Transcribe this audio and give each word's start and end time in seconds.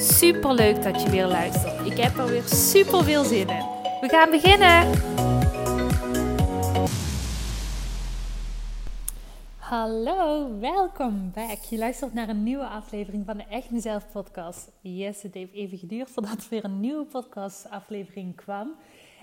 Super 0.00 0.54
leuk 0.54 0.82
dat 0.82 1.02
je 1.02 1.10
weer 1.10 1.26
luistert. 1.26 1.86
Ik 1.86 1.96
heb 1.96 2.18
er 2.18 2.26
weer 2.26 2.42
super 2.42 3.04
veel 3.04 3.24
zin 3.24 3.48
in. 3.48 3.64
We 4.00 4.08
gaan 4.08 4.30
beginnen. 4.30 4.90
Hallo, 9.56 10.48
welkom 10.60 11.30
back. 11.34 11.58
Je 11.70 11.78
luistert 11.78 12.14
naar 12.14 12.28
een 12.28 12.42
nieuwe 12.42 12.66
aflevering 12.66 13.26
van 13.26 13.36
de 13.36 13.44
Echt 13.48 13.70
Mezelf 13.70 14.04
podcast. 14.12 14.70
Yes, 14.80 15.22
het 15.22 15.34
heeft 15.34 15.52
even 15.52 15.78
geduurd 15.78 16.10
voordat 16.10 16.38
er 16.38 16.46
weer 16.50 16.64
een 16.64 16.80
nieuwe 16.80 17.04
podcast 17.04 17.70
aflevering 17.70 18.36
kwam. 18.36 18.74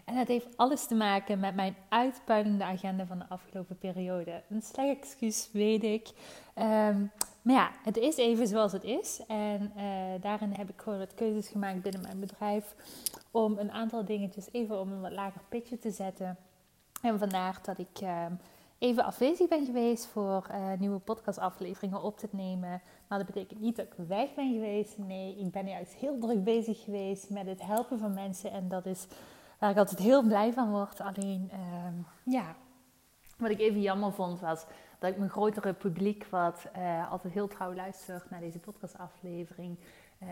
En 0.06 0.16
dat 0.16 0.28
heeft 0.28 0.58
alles 0.58 0.88
te 0.88 0.96
maken 0.96 1.40
met 1.40 1.56
mijn 1.56 1.76
uitpuilende 1.90 2.64
agenda 2.64 3.06
van 3.06 3.20
de 3.20 3.26
afgelopen 3.30 3.78
periode. 3.78 4.44
Een 4.50 4.62
slecht 4.62 4.98
excuus, 4.98 5.50
weet 5.52 5.84
ik. 5.84 6.08
Um, 6.56 7.12
maar 7.42 7.56
ja, 7.56 7.72
het 7.84 7.98
is 7.98 8.18
even 8.18 8.48
zoals 8.48 8.72
het 8.72 8.84
is. 8.84 9.22
En 9.28 9.72
uh, 9.78 9.84
daarin 10.22 10.54
heb 10.54 10.70
ik 10.70 10.82
gewoon 10.82 11.00
het 11.00 11.14
keuzes 11.14 11.48
gemaakt 11.48 11.82
binnen 11.82 12.02
mijn 12.02 12.20
bedrijf 12.20 12.76
om 13.32 13.58
een 13.58 13.72
aantal 13.72 14.06
dingetjes 14.06 14.48
even 14.52 14.80
op 14.80 14.88
een 14.88 15.02
wat 15.02 15.12
lager 15.12 15.42
pitje 15.50 15.80
te 15.80 15.92
zetten. 15.92 16.38
En 17.02 17.20
vandaar 17.20 17.60
dat 17.62 17.78
ik 17.78 18.02
uh, 18.04 18.26
even 18.78 19.04
afwezig 19.04 19.48
ben 19.48 19.66
geweest 19.66 20.06
voor 20.06 20.48
uh, 20.52 20.72
nieuwe 20.80 21.00
podcastafleveringen 21.00 22.02
op 22.02 22.18
te 22.18 22.28
nemen. 22.32 22.82
Maar 23.08 23.18
dat 23.18 23.28
betekent 23.28 23.60
niet 23.60 23.76
dat 23.76 23.86
ik 23.86 24.06
weg 24.08 24.34
ben 24.34 24.54
geweest. 24.54 24.98
Nee, 24.98 25.38
ik 25.38 25.52
ben 25.52 25.68
juist 25.68 25.94
heel 25.94 26.18
druk 26.20 26.44
bezig 26.44 26.84
geweest 26.84 27.30
met 27.30 27.46
het 27.46 27.62
helpen 27.62 28.00
van 28.00 28.14
mensen. 28.14 28.52
En 28.52 28.68
dat 28.68 28.86
is 28.86 29.08
waar 29.60 29.70
ik 29.70 29.78
altijd 29.78 30.00
heel 30.00 30.24
blij 30.24 30.54
van 30.54 30.72
word. 30.72 31.02
Alleen, 31.02 31.50
ehm, 31.52 31.94
ja, 32.24 32.56
wat 33.38 33.50
ik 33.50 33.60
even 33.60 33.82
jammer 33.82 34.14
vond 34.14 34.40
was 34.40 34.66
dat 35.00 35.12
ik 35.12 35.18
mijn 35.18 35.30
grotere 35.30 35.74
publiek, 35.74 36.26
wat 36.30 36.66
uh, 36.78 37.12
altijd 37.12 37.34
heel 37.34 37.48
trouw 37.48 37.74
luistert 37.74 38.30
naar 38.30 38.40
deze 38.40 38.60
podcastaflevering, 38.60 39.78
uh, 40.24 40.30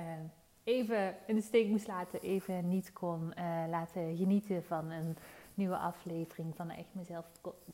even 0.64 1.16
in 1.28 1.36
de 1.36 1.42
steek 1.42 1.68
moest 1.68 1.88
laten, 1.88 2.22
even 2.22 2.70
niet 2.70 2.94
kon 2.94 3.34
uh, 3.38 3.64
laten 3.70 4.16
genieten 4.16 4.64
van 4.64 4.92
een 4.92 5.18
nieuwe 5.54 5.78
aflevering 5.78 6.56
van 6.56 6.68
de 6.68 6.74
Echt 6.74 6.94
Mezelf 6.94 7.26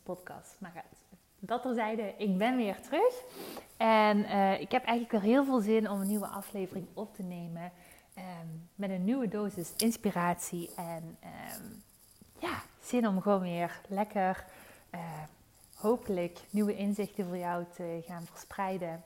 podcast. 0.03 0.57
Maar 0.59 0.85
dat 1.39 1.61
terzijde, 1.61 2.13
ik 2.17 2.37
ben 2.37 2.55
weer 2.55 2.81
terug. 2.81 3.23
En 3.77 4.17
ik 4.59 4.71
heb 4.71 4.83
eigenlijk 4.83 5.11
weer 5.11 5.33
heel 5.33 5.45
veel 5.45 5.59
zin 5.59 5.89
om 5.89 6.01
een 6.01 6.07
nieuwe 6.07 6.27
aflevering 6.27 6.87
op 6.93 7.13
te 7.13 7.23
nemen. 7.23 7.71
Um, 8.19 8.69
met 8.75 8.89
een 8.89 9.03
nieuwe 9.03 9.27
dosis 9.27 9.73
inspiratie 9.77 10.69
en 10.75 11.17
um, 11.23 11.83
ja, 12.39 12.61
zin 12.81 13.07
om 13.07 13.21
gewoon 13.21 13.41
weer 13.41 13.81
lekker 13.87 14.45
hopelijk 15.79 16.39
nieuwe 16.49 16.75
inzichten 16.75 17.25
voor 17.25 17.37
jou 17.37 17.65
te 17.75 18.01
gaan 18.07 18.25
verspreiden. 18.25 19.03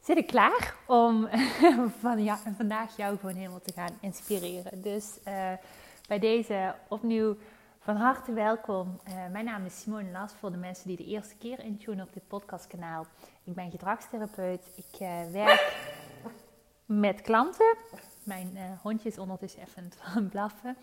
Zit 0.00 0.16
ik 0.16 0.26
klaar 0.26 0.74
om 0.86 1.28
van, 2.00 2.24
ja, 2.24 2.38
vandaag 2.56 2.96
jou 2.96 3.18
gewoon 3.18 3.34
helemaal 3.34 3.60
te 3.60 3.72
gaan 3.72 3.98
inspireren. 4.00 4.82
Dus 4.82 5.18
uh, 5.28 5.52
bij 6.08 6.18
deze 6.18 6.74
opnieuw 6.88 7.36
van 7.80 7.96
harte 7.96 8.32
welkom. 8.32 9.00
Uh, 9.08 9.14
mijn 9.32 9.44
naam 9.44 9.64
is 9.64 9.80
Simone 9.80 10.10
Las 10.10 10.32
voor 10.32 10.50
de 10.50 10.56
mensen 10.56 10.88
die 10.88 10.96
de 10.96 11.04
eerste 11.04 11.36
keer 11.36 11.60
intunen 11.60 12.06
op 12.06 12.12
dit 12.12 12.28
podcastkanaal. 12.28 13.06
Ik 13.44 13.54
ben 13.54 13.70
gedragstherapeut. 13.70 14.66
Ik 14.74 14.98
werk 15.32 15.74
met 16.86 17.20
klanten. 17.20 17.76
Mijn 18.22 18.78
hondje 18.82 19.08
is 19.08 19.18
ondertussen 19.18 19.60
even 19.60 19.90
aan 20.14 20.28
blaffen. 20.32 20.76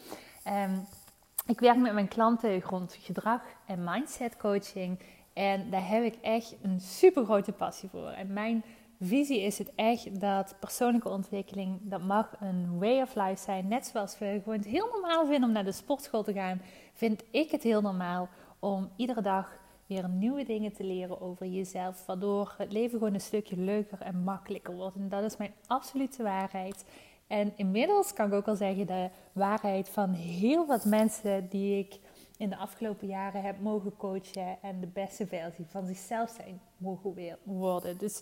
Um, 0.47 0.87
ik 1.45 1.59
werk 1.59 1.77
met 1.77 1.93
mijn 1.93 2.07
klanten 2.07 2.61
rond 2.61 2.97
gedrag 2.99 3.41
en 3.65 3.83
mindset 3.83 4.37
coaching. 4.37 4.99
En 5.33 5.69
daar 5.69 5.87
heb 5.87 6.03
ik 6.03 6.15
echt 6.21 6.55
een 6.61 6.79
super 6.79 7.23
grote 7.23 7.51
passie 7.51 7.89
voor. 7.89 8.09
En 8.09 8.33
mijn 8.33 8.63
visie 8.99 9.41
is 9.41 9.57
het 9.57 9.71
echt 9.75 10.19
dat 10.19 10.55
persoonlijke 10.59 11.09
ontwikkeling, 11.09 11.79
dat 11.81 12.01
mag 12.01 12.35
een 12.39 12.79
way 12.79 13.01
of 13.01 13.15
life 13.15 13.43
zijn. 13.43 13.67
Net 13.67 13.85
zoals 13.85 14.17
we 14.17 14.39
gewoon 14.43 14.57
het 14.57 14.67
heel 14.67 14.89
normaal 14.91 15.25
vinden 15.25 15.47
om 15.47 15.51
naar 15.51 15.63
de 15.63 15.71
sportschool 15.71 16.23
te 16.23 16.33
gaan, 16.33 16.61
vind 16.93 17.23
ik 17.31 17.51
het 17.51 17.63
heel 17.63 17.81
normaal 17.81 18.29
om 18.59 18.91
iedere 18.95 19.21
dag 19.21 19.57
nieuwe 20.01 20.43
dingen 20.43 20.73
te 20.73 20.83
leren 20.83 21.21
over 21.21 21.45
jezelf. 21.45 22.05
Waardoor 22.05 22.53
het 22.57 22.71
leven 22.71 22.97
gewoon 22.97 23.13
een 23.13 23.21
stukje 23.21 23.57
leuker 23.57 24.01
en 24.01 24.23
makkelijker 24.23 24.75
wordt. 24.75 24.95
En 24.95 25.09
dat 25.09 25.23
is 25.23 25.37
mijn 25.37 25.53
absolute 25.67 26.23
waarheid. 26.23 26.85
En 27.27 27.53
inmiddels 27.55 28.13
kan 28.13 28.27
ik 28.27 28.33
ook 28.33 28.47
al 28.47 28.55
zeggen 28.55 28.87
de 28.87 29.09
waarheid 29.31 29.89
van 29.89 30.09
heel 30.09 30.65
wat 30.65 30.85
mensen 30.85 31.47
die 31.49 31.77
ik 31.77 31.99
in 32.37 32.49
de 32.49 32.57
afgelopen 32.57 33.07
jaren 33.07 33.41
heb 33.41 33.59
mogen 33.59 33.97
coachen 33.97 34.57
en 34.61 34.79
de 34.79 34.87
beste 34.87 35.27
versie 35.27 35.65
van 35.65 35.85
zichzelf 35.85 36.35
zijn 36.37 36.61
mogen 36.77 37.37
worden. 37.43 37.97
Dus 37.97 38.21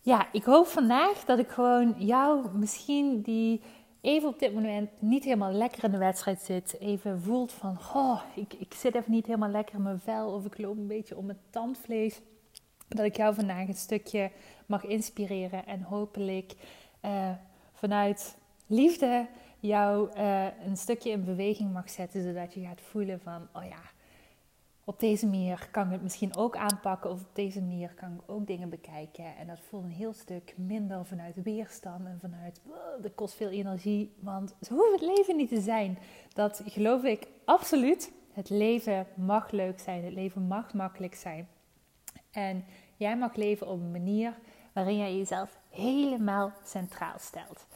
ja, 0.00 0.32
ik 0.32 0.44
hoop 0.44 0.66
vandaag 0.66 1.24
dat 1.24 1.38
ik 1.38 1.48
gewoon 1.48 1.94
jou 1.98 2.58
misschien 2.58 3.22
die 3.22 3.62
even 4.04 4.28
op 4.28 4.38
dit 4.38 4.54
moment 4.54 4.90
niet 4.98 5.24
helemaal 5.24 5.52
lekker 5.52 5.84
in 5.84 5.90
de 5.90 5.98
wedstrijd 5.98 6.40
zit, 6.40 6.76
even 6.80 7.20
voelt 7.20 7.52
van, 7.52 7.78
oh, 7.94 8.22
ik, 8.34 8.52
ik 8.52 8.74
zit 8.74 8.94
even 8.94 9.12
niet 9.12 9.26
helemaal 9.26 9.48
lekker 9.48 9.74
in 9.74 9.82
mijn 9.82 10.00
vel 10.00 10.32
of 10.32 10.44
ik 10.44 10.58
loop 10.58 10.76
een 10.76 10.86
beetje 10.86 11.16
om 11.16 11.26
mijn 11.26 11.38
tandvlees, 11.50 12.20
dat 12.88 13.04
ik 13.04 13.16
jou 13.16 13.34
vandaag 13.34 13.68
een 13.68 13.74
stukje 13.74 14.30
mag 14.66 14.84
inspireren 14.84 15.66
en 15.66 15.82
hopelijk 15.82 16.54
uh, 17.04 17.30
vanuit 17.72 18.36
liefde 18.66 19.26
jou 19.60 20.10
uh, 20.16 20.46
een 20.66 20.76
stukje 20.76 21.10
in 21.10 21.24
beweging 21.24 21.72
mag 21.72 21.90
zetten, 21.90 22.22
zodat 22.22 22.54
je 22.54 22.60
gaat 22.60 22.80
voelen 22.80 23.20
van, 23.20 23.48
oh 23.52 23.64
ja, 23.64 23.82
op 24.84 25.00
deze 25.00 25.26
manier 25.26 25.68
kan 25.70 25.86
ik 25.86 25.92
het 25.92 26.02
misschien 26.02 26.36
ook 26.36 26.56
aanpakken 26.56 27.10
of 27.10 27.20
op 27.20 27.34
deze 27.34 27.60
manier 27.60 27.94
kan 27.94 28.12
ik 28.12 28.20
ook 28.26 28.46
dingen 28.46 28.68
bekijken. 28.68 29.36
En 29.36 29.46
dat 29.46 29.60
voelt 29.60 29.84
een 29.84 29.90
heel 29.90 30.12
stuk 30.12 30.54
minder 30.56 31.06
vanuit 31.06 31.42
weerstand 31.42 32.06
en 32.06 32.18
vanuit, 32.20 32.60
dat 33.02 33.14
kost 33.14 33.34
veel 33.34 33.48
energie, 33.48 34.14
want 34.18 34.54
zo 34.60 34.74
hoeft 34.74 35.00
het 35.00 35.16
leven 35.16 35.36
niet 35.36 35.48
te 35.48 35.60
zijn. 35.60 35.98
Dat 36.32 36.62
geloof 36.66 37.02
ik 37.02 37.26
absoluut. 37.44 38.12
Het 38.32 38.50
leven 38.50 39.06
mag 39.14 39.50
leuk 39.50 39.80
zijn, 39.80 40.04
het 40.04 40.12
leven 40.12 40.46
mag 40.46 40.74
makkelijk 40.74 41.14
zijn. 41.14 41.48
En 42.30 42.64
jij 42.96 43.16
mag 43.16 43.34
leven 43.34 43.68
op 43.68 43.80
een 43.80 43.90
manier 43.90 44.38
waarin 44.72 44.96
jij 44.96 45.16
jezelf 45.16 45.58
helemaal 45.70 46.52
centraal 46.64 47.18
stelt. 47.18 47.66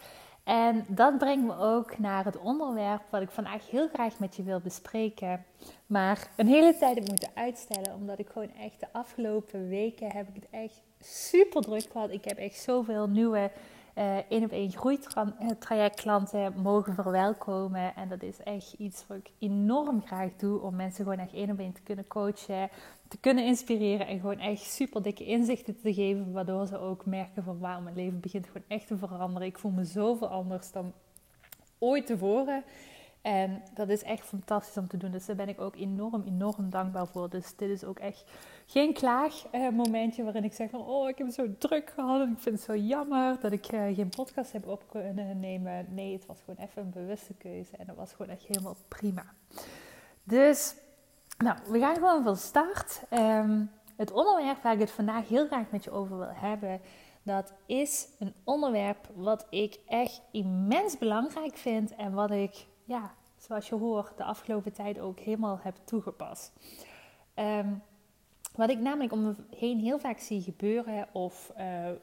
En 0.48 0.84
dat 0.86 1.18
brengt 1.18 1.46
me 1.46 1.56
ook 1.58 1.98
naar 1.98 2.24
het 2.24 2.38
onderwerp 2.38 3.02
wat 3.10 3.22
ik 3.22 3.30
vandaag 3.30 3.70
heel 3.70 3.88
graag 3.88 4.18
met 4.18 4.36
je 4.36 4.42
wil 4.42 4.60
bespreken. 4.60 5.44
Maar 5.86 6.28
een 6.36 6.46
hele 6.46 6.76
tijd 6.76 6.94
heb 6.94 7.08
moeten 7.08 7.30
uitstellen. 7.34 7.94
Omdat 7.94 8.18
ik 8.18 8.28
gewoon 8.28 8.52
echt 8.54 8.80
de 8.80 8.86
afgelopen 8.92 9.68
weken 9.68 10.10
heb 10.10 10.28
ik 10.28 10.34
het 10.34 10.46
echt 10.50 10.82
super 11.00 11.62
druk 11.62 11.88
gehad. 11.92 12.10
Ik 12.10 12.24
heb 12.24 12.38
echt 12.38 12.58
zoveel 12.60 13.08
nieuwe 13.08 13.50
uh, 13.98 14.16
één 14.28 14.44
op 14.44 14.50
één 14.50 14.72
groeitrajectklanten 14.72 16.54
mogen 16.62 16.94
verwelkomen. 16.94 17.94
En 17.94 18.08
dat 18.08 18.22
is 18.22 18.42
echt 18.42 18.72
iets 18.72 19.04
wat 19.06 19.16
ik 19.16 19.30
enorm 19.38 20.02
graag 20.06 20.30
doe. 20.36 20.60
Om 20.60 20.76
mensen 20.76 21.04
gewoon 21.04 21.18
echt 21.18 21.32
één 21.32 21.50
op 21.50 21.58
één 21.58 21.72
te 21.72 21.82
kunnen 21.82 22.06
coachen 22.06 22.68
te 23.08 23.18
kunnen 23.18 23.44
inspireren 23.44 24.06
en 24.06 24.20
gewoon 24.20 24.38
echt 24.38 24.62
super 24.62 25.02
dikke 25.02 25.24
inzichten 25.24 25.80
te 25.80 25.94
geven, 25.94 26.32
waardoor 26.32 26.66
ze 26.66 26.78
ook 26.78 27.06
merken 27.06 27.42
van 27.42 27.58
wauw, 27.58 27.80
mijn 27.80 27.96
leven 27.96 28.20
begint 28.20 28.46
gewoon 28.46 28.68
echt 28.68 28.86
te 28.86 28.96
veranderen. 28.96 29.48
Ik 29.48 29.58
voel 29.58 29.70
me 29.70 29.84
zoveel 29.84 30.28
anders 30.28 30.72
dan 30.72 30.92
ooit 31.78 32.06
tevoren. 32.06 32.64
En 33.22 33.62
dat 33.74 33.88
is 33.88 34.02
echt 34.02 34.26
fantastisch 34.26 34.76
om 34.76 34.88
te 34.88 34.96
doen. 34.96 35.10
Dus 35.10 35.26
daar 35.26 35.36
ben 35.36 35.48
ik 35.48 35.60
ook 35.60 35.76
enorm, 35.76 36.22
enorm 36.26 36.70
dankbaar 36.70 37.06
voor. 37.06 37.30
Dus 37.30 37.56
dit 37.56 37.70
is 37.70 37.84
ook 37.84 37.98
echt 37.98 38.24
geen 38.66 38.92
klaagmomentje 38.92 40.22
waarin 40.22 40.44
ik 40.44 40.52
zeg 40.52 40.70
van... 40.70 40.80
Oh, 40.80 41.08
ik 41.08 41.18
heb 41.18 41.30
zo 41.30 41.46
druk 41.58 41.90
gehad 41.90 42.20
en 42.20 42.32
ik 42.32 42.38
vind 42.38 42.54
het 42.56 42.64
zo 42.64 42.76
jammer 42.76 43.40
dat 43.40 43.52
ik 43.52 43.72
uh, 43.72 43.94
geen 43.94 44.08
podcast 44.08 44.52
heb 44.52 44.66
op 44.66 44.84
kunnen 44.88 45.40
nemen. 45.40 45.86
Nee, 45.90 46.12
het 46.12 46.26
was 46.26 46.40
gewoon 46.44 46.64
even 46.66 46.82
een 46.82 46.90
bewuste 46.90 47.34
keuze. 47.34 47.76
En 47.76 47.86
dat 47.86 47.96
was 47.96 48.12
gewoon 48.12 48.32
echt 48.32 48.46
helemaal 48.46 48.76
prima. 48.88 49.24
Dus 50.24 50.74
nou, 51.38 51.58
we 51.68 51.78
gaan 51.78 51.94
gewoon 51.94 52.22
van 52.22 52.36
start. 52.36 53.02
Ehm, 53.08 53.64
het 53.96 54.12
onderwerp 54.12 54.62
waar 54.62 54.72
ik 54.72 54.80
het 54.80 54.90
vandaag 54.90 55.28
heel 55.28 55.46
graag 55.46 55.70
met 55.70 55.84
je 55.84 55.90
over 55.90 56.18
wil 56.18 56.32
hebben, 56.32 56.80
dat 57.22 57.52
is 57.66 58.08
een 58.18 58.34
onderwerp 58.44 59.08
wat 59.14 59.46
ik 59.50 59.78
echt 59.86 60.22
immens 60.30 60.98
belangrijk 60.98 61.56
vind 61.56 61.94
en 61.94 62.12
wat 62.12 62.30
ik, 62.30 62.66
ja, 62.84 63.14
zoals 63.38 63.68
je 63.68 63.74
hoort, 63.74 64.16
de 64.16 64.24
afgelopen 64.24 64.72
tijd 64.72 64.98
ook 64.98 65.18
helemaal 65.18 65.58
heb 65.62 65.76
toegepast. 65.84 66.52
Um, 67.34 67.82
Wat 68.54 68.70
ik 68.70 68.78
namelijk 68.78 69.12
om 69.12 69.22
me 69.22 69.34
heen 69.56 69.78
heel 69.78 69.98
vaak 69.98 70.18
zie 70.18 70.42
gebeuren, 70.42 71.08
of 71.12 71.52
uh, 71.58 71.62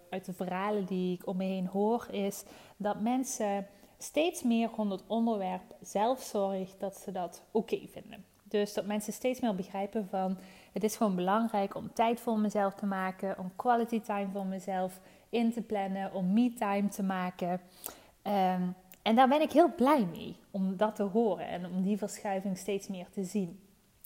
uit 0.09 0.25
de 0.25 0.33
verhalen 0.33 0.85
die 0.85 1.13
ik 1.13 1.27
om 1.27 1.37
me 1.37 1.43
heen 1.43 1.67
hoor, 1.67 2.07
is 2.11 2.43
dat 2.77 3.01
mensen 3.01 3.67
steeds 3.97 4.43
meer 4.43 4.69
rond 4.75 4.91
het 4.91 5.03
onderwerp 5.07 5.75
zelfzorg, 5.81 6.77
dat 6.77 6.95
ze 6.95 7.11
dat 7.11 7.43
oké 7.51 7.79
vinden. 7.87 8.34
Dus 8.59 8.73
dat 8.73 8.85
mensen 8.85 9.13
steeds 9.13 9.39
meer 9.39 9.55
begrijpen 9.55 10.07
van 10.09 10.37
het 10.73 10.83
is 10.83 10.95
gewoon 10.95 11.15
belangrijk 11.15 11.75
om 11.75 11.93
tijd 11.93 12.19
voor 12.19 12.39
mezelf 12.39 12.73
te 12.73 12.85
maken, 12.85 13.39
om 13.39 13.51
quality 13.55 14.01
time 14.01 14.27
voor 14.33 14.45
mezelf 14.45 14.99
in 15.29 15.53
te 15.53 15.61
plannen, 15.61 16.13
om 16.13 16.33
me 16.33 16.53
time 16.53 16.87
te 16.87 17.03
maken. 17.03 17.49
Um, 17.51 18.75
en 19.01 19.15
daar 19.15 19.27
ben 19.27 19.41
ik 19.41 19.51
heel 19.51 19.75
blij 19.75 20.05
mee 20.11 20.35
om 20.51 20.77
dat 20.77 20.95
te 20.95 21.03
horen 21.03 21.47
en 21.47 21.65
om 21.65 21.81
die 21.81 21.97
verschuiving 21.97 22.57
steeds 22.57 22.87
meer 22.87 23.07
te 23.09 23.23
zien. 23.23 23.59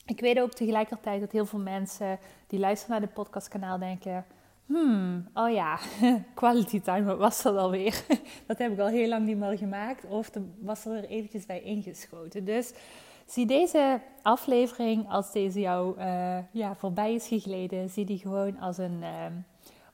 Ik 0.05 0.19
weet 0.19 0.39
ook 0.39 0.53
tegelijkertijd 0.53 1.19
dat 1.19 1.31
heel 1.31 1.45
veel 1.45 1.59
mensen 1.59 2.19
die 2.47 2.59
luisteren 2.59 2.99
naar 2.99 3.07
de 3.07 3.13
podcastkanaal 3.13 3.79
denken: 3.79 4.25
Hmm, 4.65 5.27
oh 5.33 5.51
ja, 5.51 5.79
quality 6.33 6.81
time, 6.81 7.03
wat 7.03 7.17
was 7.17 7.41
dat 7.41 7.57
alweer? 7.57 8.03
dat 8.47 8.57
heb 8.57 8.71
ik 8.71 8.79
al 8.79 8.87
heel 8.87 9.07
lang 9.07 9.25
niet 9.25 9.37
meer 9.37 9.57
gemaakt. 9.57 10.05
Of 10.05 10.31
was 10.59 10.85
er 10.85 11.05
eventjes 11.05 11.45
bij 11.45 11.61
ingeschoten. 11.61 12.45
Dus 12.45 12.73
zie 13.31 13.45
deze 13.45 14.01
aflevering, 14.21 15.09
als 15.09 15.31
deze 15.31 15.59
jou 15.59 15.99
uh, 15.99 16.37
ja, 16.51 16.75
voorbij 16.75 17.13
is 17.13 17.27
gegleden, 17.27 17.89
zie 17.89 18.05
die 18.05 18.17
gewoon 18.17 18.59
als 18.59 18.77
een 18.77 18.99
uh, 19.01 19.25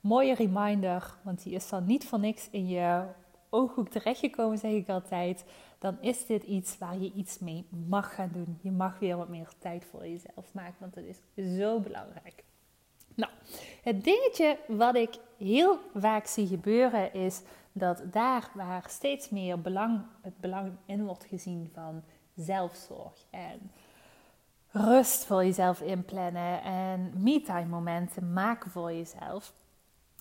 mooie 0.01 0.33
reminder. 0.33 1.17
Want 1.21 1.43
die 1.43 1.53
is 1.53 1.69
dan 1.69 1.85
niet 1.85 2.05
voor 2.05 2.19
niks 2.19 2.47
in 2.51 2.67
je 2.67 3.03
ooghoek 3.49 3.89
terechtgekomen, 3.89 4.57
zeg 4.57 4.71
ik 4.71 4.89
altijd. 4.89 5.45
Dan 5.79 5.97
is 6.01 6.25
dit 6.25 6.43
iets 6.43 6.77
waar 6.77 6.97
je 6.97 7.11
iets 7.13 7.39
mee 7.39 7.67
mag 7.87 8.15
gaan 8.15 8.29
doen. 8.33 8.59
Je 8.61 8.71
mag 8.71 8.99
weer 8.99 9.17
wat 9.17 9.29
meer 9.29 9.49
tijd 9.57 9.85
voor 9.85 10.07
jezelf 10.07 10.53
maken, 10.53 10.75
want 10.79 10.93
dat 10.93 11.03
is 11.03 11.19
zo 11.57 11.79
belangrijk. 11.79 12.43
Nou, 13.15 13.31
het 13.83 14.03
dingetje 14.03 14.57
wat 14.67 14.95
ik 14.95 15.17
heel 15.37 15.79
vaak 15.93 16.25
zie 16.25 16.47
gebeuren 16.47 17.13
is 17.13 17.41
dat 17.71 18.03
daar 18.11 18.51
waar 18.53 18.85
steeds 18.89 19.29
meer 19.29 19.61
belang, 19.61 20.01
het 20.21 20.37
belang 20.39 20.71
in 20.85 21.05
wordt 21.05 21.25
gezien 21.25 21.69
van 21.73 22.03
zelfzorg 22.35 23.25
en 23.29 23.71
rust 24.71 25.25
voor 25.25 25.43
jezelf 25.43 25.81
inplannen 25.81 26.61
en 26.61 27.13
me-time 27.17 27.65
momenten 27.65 28.33
maken 28.33 28.71
voor 28.71 28.93
jezelf, 28.93 29.53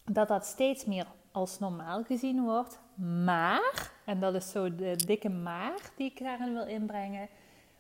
dat 0.05 0.29
dat 0.29 0.47
steeds 0.47 0.85
meer 0.85 1.07
als 1.33 1.59
normaal 1.59 2.05
gezien 2.05 2.45
wordt. 2.45 2.79
Maar, 3.25 3.93
en 4.05 4.21
dat 4.21 4.35
is 4.35 4.51
zo 4.51 4.75
de 4.75 4.97
dikke 4.97 5.29
maar 5.29 5.81
die 5.97 6.11
ik 6.11 6.19
daarin 6.19 6.53
wil 6.53 6.67
inbrengen, 6.67 7.29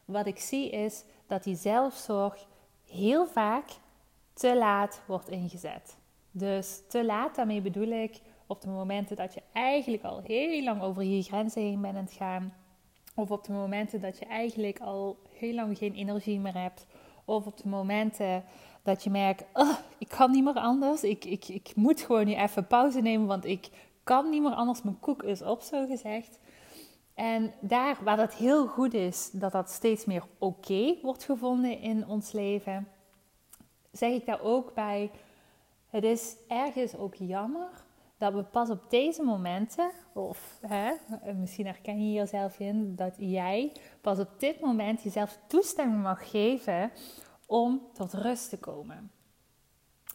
wat 0.04 0.26
ik 0.26 0.38
zie 0.38 0.70
is 0.70 1.04
dat 1.26 1.44
die 1.44 1.56
zelfzorg 1.56 2.46
heel 2.84 3.26
vaak 3.26 3.66
te 4.32 4.56
laat 4.56 5.02
wordt 5.06 5.28
ingezet. 5.28 5.96
Dus 6.30 6.82
te 6.88 7.04
laat, 7.04 7.34
daarmee 7.34 7.60
bedoel 7.60 7.88
ik 7.88 8.20
op 8.46 8.60
de 8.60 8.69
momenten 8.69 9.16
dat 9.16 9.34
je 9.34 9.42
eigenlijk 9.52 10.02
al 10.02 10.20
heel 10.25 10.64
lang 10.64 10.82
over 10.82 11.02
je 11.02 11.22
grenzen 11.22 11.62
heen 11.62 11.80
bent 11.80 11.96
aan 11.96 12.08
gaan. 12.08 12.54
Of 13.14 13.31
op 13.31 13.44
de 13.44 13.52
momenten 13.52 14.00
dat 14.00 14.19
je 14.19 14.25
eigenlijk 14.25 14.81
al 14.81 15.19
heel 15.32 15.55
lang 15.55 15.78
geen 15.78 15.94
energie 15.94 16.40
meer 16.40 16.58
hebt. 16.58 16.87
Of 17.25 17.46
op 17.46 17.56
de 17.56 17.69
momenten 17.69 18.44
dat 18.82 19.05
je 19.05 19.11
merkt, 19.11 19.44
ik 19.99 20.08
kan 20.08 20.31
niet 20.31 20.44
meer 20.44 20.55
anders. 20.55 21.02
Ik, 21.02 21.25
ik, 21.25 21.49
ik 21.49 21.72
moet 21.75 22.00
gewoon 22.00 22.26
nu 22.26 22.34
even 22.34 22.66
pauze 22.66 23.00
nemen, 23.00 23.26
want 23.26 23.44
ik 23.44 23.69
kan 24.05 24.31
niet 24.31 24.43
meer 24.43 24.55
anders. 24.55 24.82
Mijn 24.82 25.00
koek 25.00 25.22
is 25.22 25.43
op, 25.43 25.61
zo 25.61 25.87
gezegd. 25.87 26.38
En 27.14 27.52
daar 27.61 27.99
waar 28.02 28.19
het 28.19 28.34
heel 28.34 28.66
goed 28.66 28.94
is 28.94 29.31
dat 29.32 29.52
dat 29.52 29.70
steeds 29.70 30.05
meer 30.05 30.25
oké 30.38 30.94
wordt 31.02 31.25
gevonden 31.25 31.81
in 31.81 32.08
ons 32.08 32.32
leven, 32.32 32.88
zeg 33.93 34.12
ik 34.12 34.26
daar 34.26 34.40
ook 34.40 34.75
bij, 34.75 35.11
het 35.90 36.05
is 36.05 36.37
ergens 36.49 36.96
ook 36.96 37.14
jammer 37.14 37.69
dat 38.25 38.35
we 38.35 38.43
pas 38.43 38.71
op 38.71 38.91
deze 38.91 39.23
momenten, 39.23 39.91
of 40.12 40.59
hè, 40.61 40.93
misschien 41.35 41.67
herken 41.67 42.06
je 42.06 42.12
jezelf 42.12 42.59
in, 42.59 42.97
dat 42.97 43.15
jij 43.19 43.73
pas 44.00 44.19
op 44.19 44.29
dit 44.38 44.61
moment 44.61 45.03
jezelf 45.03 45.38
toestemming 45.47 46.03
mag 46.03 46.31
geven 46.31 46.91
om 47.47 47.81
tot 47.93 48.12
rust 48.12 48.49
te 48.49 48.59
komen. 48.59 49.11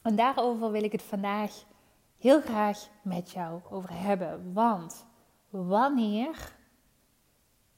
En 0.03 0.15
daarover 0.15 0.71
wil 0.71 0.83
ik 0.83 0.91
het 0.91 1.01
vandaag 1.01 1.65
heel 2.17 2.41
graag 2.41 2.87
met 3.01 3.31
jou 3.31 3.61
over 3.69 4.01
hebben. 4.01 4.53
Want 4.53 5.05
wanneer 5.49 6.55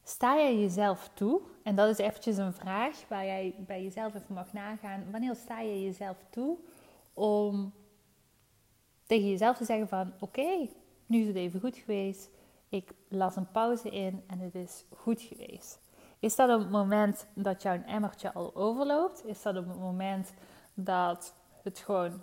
sta 0.04 0.36
je 0.36 0.60
jezelf 0.60 1.10
toe? 1.13 1.42
En 1.63 1.75
dat 1.75 1.89
is 1.89 1.98
eventjes 1.98 2.38
een 2.38 2.54
vraag 2.54 3.07
waar 3.07 3.25
jij 3.25 3.56
bij 3.57 3.83
jezelf 3.83 4.16
even 4.16 4.33
mag 4.33 4.54
nagaan. 4.54 5.12
Wanneer 5.12 5.36
sta 5.36 5.60
je 5.60 5.83
jezelf 5.83 6.18
toe 6.30 6.57
om 7.13 7.74
tegen 9.11 9.29
jezelf 9.29 9.57
te 9.57 9.65
zeggen 9.65 9.87
van 9.87 10.13
oké, 10.19 10.67
nu 11.05 11.21
is 11.21 11.27
het 11.27 11.35
even 11.35 11.59
goed 11.59 11.77
geweest. 11.77 12.29
Ik 12.69 12.91
las 13.07 13.35
een 13.35 13.51
pauze 13.51 13.89
in 13.89 14.23
en 14.27 14.39
het 14.39 14.55
is 14.55 14.85
goed 14.95 15.21
geweest. 15.21 15.79
Is 16.19 16.35
dat 16.35 16.49
op 16.49 16.59
het 16.59 16.69
moment 16.69 17.27
dat 17.33 17.61
jouw 17.61 17.81
emmertje 17.85 18.33
al 18.33 18.55
overloopt? 18.55 19.25
Is 19.25 19.41
dat 19.41 19.57
op 19.57 19.67
het 19.67 19.79
moment 19.79 20.33
dat 20.73 21.33
het 21.63 21.79
gewoon 21.79 22.21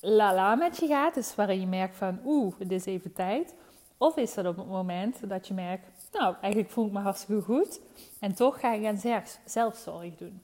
la 0.00 0.54
met 0.54 0.76
je 0.76 0.86
gaat, 0.86 1.14
dus 1.14 1.34
waarin 1.34 1.60
je 1.60 1.66
merkt 1.66 1.96
van 1.96 2.20
oeh, 2.24 2.54
het 2.58 2.72
is 2.72 2.84
even 2.84 3.12
tijd? 3.12 3.54
Of 3.96 4.16
is 4.16 4.34
dat 4.34 4.46
op 4.46 4.56
het 4.56 4.68
moment 4.68 5.28
dat 5.28 5.46
je 5.46 5.54
merkt, 5.54 6.08
nou, 6.12 6.34
eigenlijk 6.40 6.72
voel 6.72 6.86
ik 6.86 6.92
me 6.92 7.00
hartstikke 7.00 7.42
goed 7.42 7.80
en 8.20 8.34
toch 8.34 8.60
ga 8.60 8.72
ik 8.72 8.86
aan 8.86 9.26
zelfzorg 9.44 10.16
doen? 10.16 10.42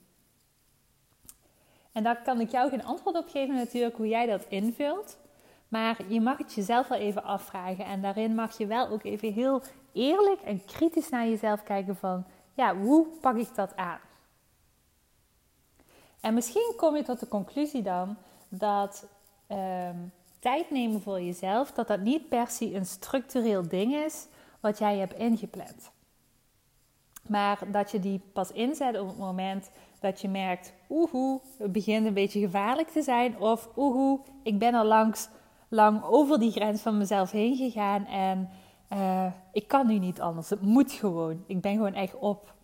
En 1.96 2.02
daar 2.02 2.22
kan 2.22 2.40
ik 2.40 2.50
jou 2.50 2.70
geen 2.70 2.84
antwoord 2.84 3.16
op 3.16 3.28
geven 3.28 3.54
natuurlijk 3.54 3.96
hoe 3.96 4.08
jij 4.08 4.26
dat 4.26 4.44
invult. 4.48 5.18
Maar 5.68 5.96
je 6.08 6.20
mag 6.20 6.38
het 6.38 6.54
jezelf 6.54 6.88
wel 6.88 6.98
even 6.98 7.24
afvragen. 7.24 7.84
En 7.84 8.02
daarin 8.02 8.34
mag 8.34 8.58
je 8.58 8.66
wel 8.66 8.88
ook 8.88 9.02
even 9.02 9.32
heel 9.32 9.62
eerlijk 9.92 10.40
en 10.40 10.64
kritisch 10.64 11.08
naar 11.08 11.26
jezelf 11.26 11.62
kijken 11.62 11.96
van... 11.96 12.24
Ja, 12.54 12.76
hoe 12.76 13.06
pak 13.20 13.36
ik 13.36 13.54
dat 13.54 13.76
aan? 13.76 14.00
En 16.20 16.34
misschien 16.34 16.72
kom 16.76 16.96
je 16.96 17.02
tot 17.02 17.20
de 17.20 17.28
conclusie 17.28 17.82
dan 17.82 18.16
dat 18.48 19.06
Ehm, 19.46 19.96
tijd 20.38 20.70
nemen 20.70 21.02
voor 21.02 21.20
jezelf, 21.20 21.72
dat 21.72 21.88
dat 21.88 22.00
niet 22.00 22.28
per 22.28 22.48
se 22.48 22.74
een 22.74 22.86
structureel 22.86 23.68
ding 23.68 23.94
is 23.94 24.26
wat 24.60 24.78
jij 24.78 24.98
hebt 24.98 25.18
ingepland. 25.18 25.90
Maar 27.28 27.58
dat 27.70 27.90
je 27.90 28.00
die 28.00 28.20
pas 28.32 28.52
inzet 28.52 28.98
op 28.98 29.08
het 29.08 29.18
moment 29.18 29.70
dat 30.00 30.20
je 30.20 30.28
merkt, 30.28 30.72
oehoe, 30.88 31.40
het 31.58 31.72
begint 31.72 32.06
een 32.06 32.14
beetje 32.14 32.40
gevaarlijk 32.40 32.88
te 32.88 33.02
zijn. 33.02 33.40
Of 33.40 33.68
oehoe, 33.76 34.20
ik 34.42 34.58
ben 34.58 34.74
al 34.74 34.84
langs, 34.84 35.28
lang 35.68 36.02
over 36.04 36.38
die 36.38 36.50
grens 36.50 36.80
van 36.80 36.98
mezelf 36.98 37.30
heen 37.30 37.56
gegaan 37.56 38.06
en 38.06 38.48
uh, 38.92 39.26
ik 39.52 39.68
kan 39.68 39.86
nu 39.86 39.98
niet 39.98 40.20
anders. 40.20 40.50
Het 40.50 40.62
moet 40.62 40.92
gewoon. 40.92 41.44
Ik 41.46 41.60
ben 41.60 41.72
gewoon 41.72 41.94
echt 41.94 42.14
op. 42.14 42.54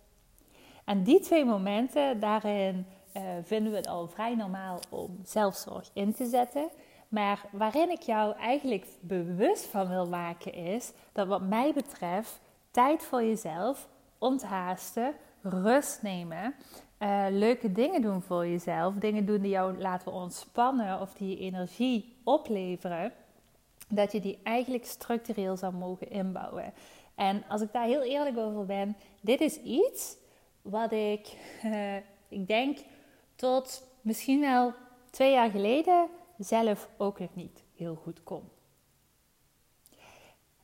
En 0.85 1.03
die 1.03 1.19
twee 1.19 1.45
momenten, 1.45 2.19
daarin 2.19 2.85
uh, 3.13 3.21
vinden 3.43 3.71
we 3.71 3.77
het 3.77 3.87
al 3.87 4.07
vrij 4.07 4.35
normaal 4.35 4.79
om 4.89 5.19
zelfzorg 5.23 5.89
in 5.93 6.13
te 6.13 6.25
zetten. 6.25 6.69
Maar 7.07 7.45
waarin 7.51 7.89
ik 7.89 8.01
jou 8.01 8.35
eigenlijk 8.35 8.85
bewust 9.01 9.65
van 9.65 9.87
wil 9.87 10.07
maken 10.07 10.53
is 10.53 10.91
dat 11.11 11.27
wat 11.27 11.41
mij 11.41 11.73
betreft 11.73 12.39
tijd 12.71 13.03
voor 13.03 13.23
jezelf, 13.23 13.87
onthaasten, 14.17 15.13
rust 15.41 16.01
nemen, 16.01 16.55
uh, 17.03 17.25
leuke 17.29 17.71
dingen 17.71 18.01
doen 18.01 18.21
voor 18.21 18.47
jezelf, 18.47 18.95
dingen 18.95 19.25
doen 19.25 19.41
die 19.41 19.51
jou 19.51 19.77
laten 19.77 20.11
ontspannen 20.11 20.99
of 20.99 21.13
die 21.13 21.29
je 21.29 21.37
energie 21.37 22.15
opleveren, 22.23 23.11
dat 23.87 24.11
je 24.11 24.19
die 24.19 24.39
eigenlijk 24.43 24.85
structureel 24.85 25.57
zou 25.57 25.73
mogen 25.73 26.09
inbouwen. 26.09 26.73
En 27.15 27.43
als 27.47 27.61
ik 27.61 27.71
daar 27.71 27.85
heel 27.85 28.03
eerlijk 28.03 28.37
over 28.37 28.65
ben, 28.65 28.95
dit 29.21 29.41
is 29.41 29.61
iets 29.61 30.17
wat 30.61 30.91
ik, 30.91 31.37
uh, 31.65 31.95
ik 32.27 32.47
denk, 32.47 32.77
tot 33.35 33.87
misschien 34.01 34.39
wel 34.39 34.73
twee 35.09 35.31
jaar 35.31 35.49
geleden 35.49 36.07
zelf 36.37 36.89
ook 36.97 37.19
nog 37.19 37.35
niet 37.35 37.63
heel 37.75 37.95
goed 37.95 38.23
kon. 38.23 38.43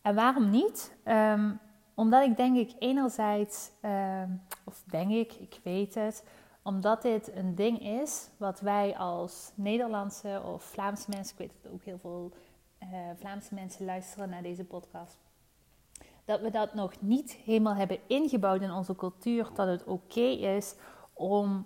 En 0.01 0.15
waarom 0.15 0.49
niet? 0.49 0.95
Um, 1.05 1.59
omdat 1.99 2.23
ik 2.23 2.37
denk 2.37 2.57
ik 2.57 2.75
enerzijds, 2.79 3.71
um, 3.81 4.41
of 4.63 4.83
denk 4.85 5.11
ik, 5.11 5.33
ik 5.33 5.59
weet 5.63 5.95
het, 5.95 6.23
omdat 6.61 7.01
dit 7.01 7.35
een 7.35 7.55
ding 7.55 7.79
is 7.79 8.29
wat 8.37 8.59
wij 8.59 8.97
als 8.97 9.51
Nederlandse 9.55 10.41
of 10.45 10.63
Vlaamse 10.63 11.09
mensen, 11.09 11.33
ik 11.33 11.37
weet 11.37 11.51
dat 11.61 11.71
ook 11.71 11.83
heel 11.83 11.97
veel 11.97 12.31
uh, 12.83 12.87
Vlaamse 13.15 13.53
mensen 13.53 13.85
luisteren 13.85 14.29
naar 14.29 14.41
deze 14.41 14.63
podcast, 14.63 15.17
dat 16.25 16.41
we 16.41 16.49
dat 16.49 16.73
nog 16.73 17.01
niet 17.01 17.31
helemaal 17.31 17.75
hebben 17.75 17.99
ingebouwd 18.07 18.61
in 18.61 18.71
onze 18.71 18.95
cultuur, 18.95 19.49
dat 19.53 19.67
het 19.67 19.83
oké 19.83 20.27
is 20.29 20.75
om 21.13 21.65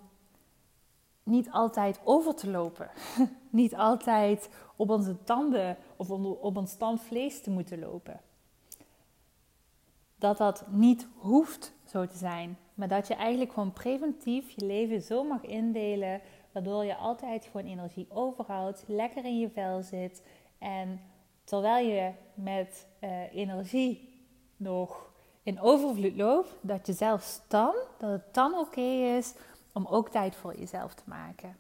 niet 1.24 1.52
altijd 1.52 2.00
over 2.04 2.36
te 2.36 2.50
lopen. 2.50 2.90
niet 3.50 3.76
altijd 3.76 4.50
op 4.76 4.90
onze 4.90 5.24
tanden 5.24 5.78
of 5.96 6.10
op 6.10 6.58
ons 6.58 6.76
tandvlees 6.76 7.42
te 7.42 7.50
moeten 7.50 7.80
lopen. 7.80 8.22
Dat 10.24 10.38
dat 10.38 10.64
niet 10.68 11.08
hoeft 11.16 11.74
zo 11.86 12.08
te 12.08 12.18
zijn, 12.18 12.58
maar 12.74 12.88
dat 12.88 13.08
je 13.08 13.14
eigenlijk 13.14 13.54
gewoon 13.54 13.74
preventief 13.74 14.50
je 14.50 14.66
leven 14.66 15.02
zo 15.02 15.24
mag 15.24 15.42
indelen 15.42 16.22
waardoor 16.52 16.86
je 16.86 16.96
altijd 16.96 17.46
gewoon 17.46 17.68
energie 17.68 18.08
overhoudt, 18.10 18.84
lekker 18.88 19.26
in 19.26 19.40
je 19.40 19.50
vel 19.50 19.82
zit 19.82 20.28
en 20.58 21.02
terwijl 21.44 21.88
je 21.88 22.12
met 22.34 22.88
uh, 23.00 23.34
energie 23.36 24.24
nog 24.58 25.14
in 25.42 25.62
overvloed 25.62 26.16
loopt, 26.16 26.56
dat 26.62 26.88
je 26.88 26.94
zelfs 26.94 27.42
dan, 27.48 27.76
dat 27.98 28.10
het 28.10 28.34
dan 28.34 28.58
oké 28.58 29.16
is 29.18 29.36
om 29.74 29.86
ook 29.86 30.10
tijd 30.10 30.36
voor 30.36 30.56
jezelf 30.60 30.94
te 30.94 31.04
maken. 31.06 31.58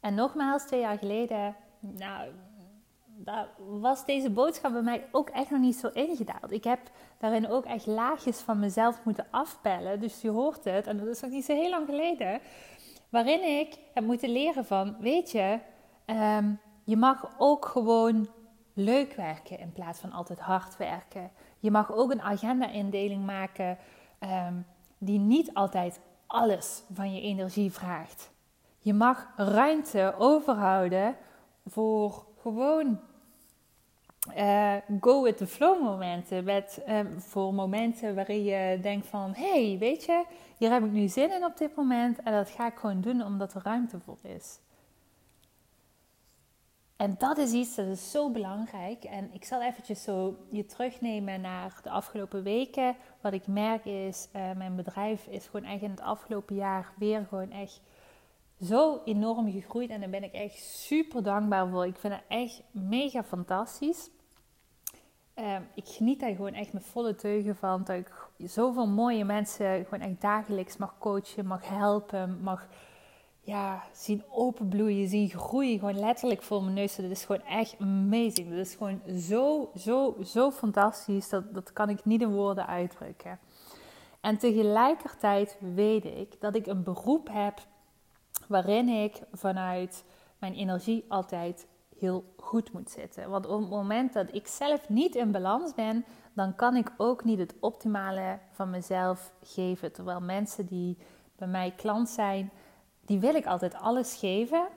En 0.00 0.14
nogmaals, 0.14 0.66
twee 0.66 0.80
jaar 0.80 0.98
geleden, 0.98 1.56
nou, 1.80 2.30
daar 3.24 3.48
was 3.58 4.04
deze 4.04 4.30
boodschap 4.30 4.72
bij 4.72 4.82
mij 4.82 5.08
ook 5.10 5.28
echt 5.28 5.50
nog 5.50 5.60
niet 5.60 5.76
zo 5.76 5.88
ingedaald. 5.92 6.50
Ik 6.50 6.64
heb 6.64 6.80
daarin 7.18 7.48
ook 7.48 7.64
echt 7.64 7.86
laagjes 7.86 8.38
van 8.38 8.58
mezelf 8.58 9.04
moeten 9.04 9.26
afpellen. 9.30 10.00
Dus 10.00 10.20
je 10.20 10.30
hoort 10.30 10.64
het, 10.64 10.86
en 10.86 10.98
dat 10.98 11.06
is 11.06 11.20
nog 11.20 11.30
niet 11.30 11.44
zo 11.44 11.54
heel 11.54 11.70
lang 11.70 11.86
geleden, 11.86 12.40
waarin 13.08 13.58
ik 13.58 13.78
heb 13.94 14.04
moeten 14.04 14.30
leren 14.32 14.64
van, 14.64 14.96
weet 14.98 15.30
je, 15.30 15.58
um, 16.06 16.60
je 16.84 16.96
mag 16.96 17.34
ook 17.38 17.64
gewoon 17.64 18.28
leuk 18.74 19.12
werken 19.12 19.58
in 19.58 19.72
plaats 19.72 20.00
van 20.00 20.12
altijd 20.12 20.38
hard 20.38 20.76
werken. 20.76 21.30
Je 21.58 21.70
mag 21.70 21.92
ook 21.92 22.10
een 22.10 22.22
agenda-indeling 22.22 23.26
maken 23.26 23.78
um, 24.20 24.66
die 24.98 25.18
niet 25.18 25.54
altijd 25.54 26.00
alles 26.26 26.82
van 26.92 27.14
je 27.14 27.20
energie 27.20 27.72
vraagt. 27.72 28.30
Je 28.78 28.94
mag 28.94 29.26
ruimte 29.36 30.14
overhouden 30.18 31.16
voor 31.66 32.24
gewoon 32.42 33.00
uh, 34.36 34.76
go 35.00 35.22
with 35.22 35.36
the 35.36 35.46
flow 35.46 35.82
momenten. 35.82 36.44
Met, 36.44 36.82
um, 36.88 37.20
voor 37.20 37.54
momenten 37.54 38.14
waarin 38.14 38.44
je 38.44 38.78
denkt 38.80 39.06
van... 39.06 39.32
hey, 39.34 39.76
weet 39.78 40.04
je, 40.04 40.24
hier 40.56 40.70
heb 40.70 40.84
ik 40.84 40.90
nu 40.90 41.08
zin 41.08 41.34
in 41.34 41.44
op 41.44 41.56
dit 41.56 41.76
moment. 41.76 42.22
En 42.22 42.32
dat 42.32 42.50
ga 42.50 42.66
ik 42.66 42.78
gewoon 42.78 43.00
doen 43.00 43.24
omdat 43.24 43.54
er 43.54 43.62
ruimte 43.62 44.00
voor 44.00 44.18
is. 44.22 44.58
En 46.96 47.14
dat 47.18 47.38
is 47.38 47.52
iets 47.52 47.74
dat 47.74 47.86
is 47.86 48.10
zo 48.10 48.30
belangrijk. 48.30 49.04
En 49.04 49.30
ik 49.32 49.44
zal 49.44 49.62
eventjes 49.62 50.02
zo 50.02 50.36
je 50.50 50.66
terugnemen 50.66 51.40
naar 51.40 51.80
de 51.82 51.90
afgelopen 51.90 52.42
weken. 52.42 52.96
Wat 53.20 53.32
ik 53.32 53.46
merk 53.46 53.84
is, 53.84 54.28
uh, 54.36 54.52
mijn 54.52 54.76
bedrijf 54.76 55.26
is 55.26 55.46
gewoon 55.46 55.70
echt 55.70 55.82
in 55.82 55.90
het 55.90 56.00
afgelopen 56.00 56.54
jaar 56.56 56.92
weer 56.98 57.26
gewoon 57.28 57.50
echt 57.50 57.80
zo 58.62 59.00
enorm 59.04 59.50
gegroeid. 59.50 59.90
En 59.90 60.00
daar 60.00 60.10
ben 60.10 60.22
ik 60.22 60.32
echt 60.32 60.58
super 60.58 61.22
dankbaar 61.22 61.68
voor. 61.68 61.86
Ik 61.86 61.98
vind 61.98 62.12
het 62.12 62.22
echt 62.28 62.62
mega 62.70 63.24
fantastisch. 63.24 64.10
Uh, 65.36 65.56
ik 65.74 65.88
geniet 65.88 66.20
daar 66.20 66.34
gewoon 66.34 66.52
echt 66.52 66.72
met 66.72 66.84
volle 66.84 67.14
teugen 67.14 67.56
van. 67.56 67.84
Dat 67.84 67.96
ik 67.96 68.12
zoveel 68.36 68.86
mooie 68.86 69.24
mensen 69.24 69.84
gewoon 69.84 70.08
echt 70.08 70.20
dagelijks 70.20 70.76
mag 70.76 70.98
coachen, 70.98 71.46
mag 71.46 71.68
helpen, 71.68 72.38
mag 72.42 72.68
ja, 73.40 73.84
zien 73.92 74.24
openbloeien, 74.30 75.08
zien 75.08 75.30
groeien. 75.30 75.78
Gewoon 75.78 75.98
letterlijk 75.98 76.42
voor 76.42 76.62
mijn 76.62 76.74
neus. 76.74 76.96
Dat 76.96 77.10
is 77.10 77.24
gewoon 77.24 77.42
echt 77.42 77.76
amazing. 77.80 78.48
Dat 78.48 78.58
is 78.58 78.74
gewoon 78.74 79.00
zo, 79.18 79.70
zo, 79.76 80.16
zo 80.24 80.50
fantastisch. 80.50 81.28
Dat, 81.28 81.54
dat 81.54 81.72
kan 81.72 81.88
ik 81.88 82.04
niet 82.04 82.20
in 82.20 82.32
woorden 82.32 82.66
uitdrukken. 82.66 83.38
En 84.20 84.38
tegelijkertijd 84.38 85.56
weet 85.74 86.04
ik 86.04 86.40
dat 86.40 86.54
ik 86.54 86.66
een 86.66 86.82
beroep 86.82 87.28
heb 87.32 87.60
waarin 88.50 88.88
ik 88.88 89.20
vanuit 89.32 90.04
mijn 90.38 90.54
energie 90.54 91.04
altijd 91.08 91.66
heel 91.98 92.24
goed 92.36 92.72
moet 92.72 92.90
zitten. 92.90 93.30
Want 93.30 93.46
op 93.46 93.60
het 93.60 93.70
moment 93.70 94.12
dat 94.12 94.34
ik 94.34 94.46
zelf 94.46 94.88
niet 94.88 95.14
in 95.14 95.30
balans 95.30 95.74
ben, 95.74 96.04
dan 96.32 96.54
kan 96.54 96.76
ik 96.76 96.92
ook 96.96 97.24
niet 97.24 97.38
het 97.38 97.54
optimale 97.60 98.38
van 98.50 98.70
mezelf 98.70 99.32
geven. 99.42 99.92
Terwijl 99.92 100.20
mensen 100.20 100.66
die 100.66 100.98
bij 101.36 101.48
mij 101.48 101.72
klant 101.76 102.08
zijn, 102.08 102.50
die 103.04 103.20
wil 103.20 103.34
ik 103.34 103.46
altijd 103.46 103.74
alles 103.74 104.14
geven 104.14 104.68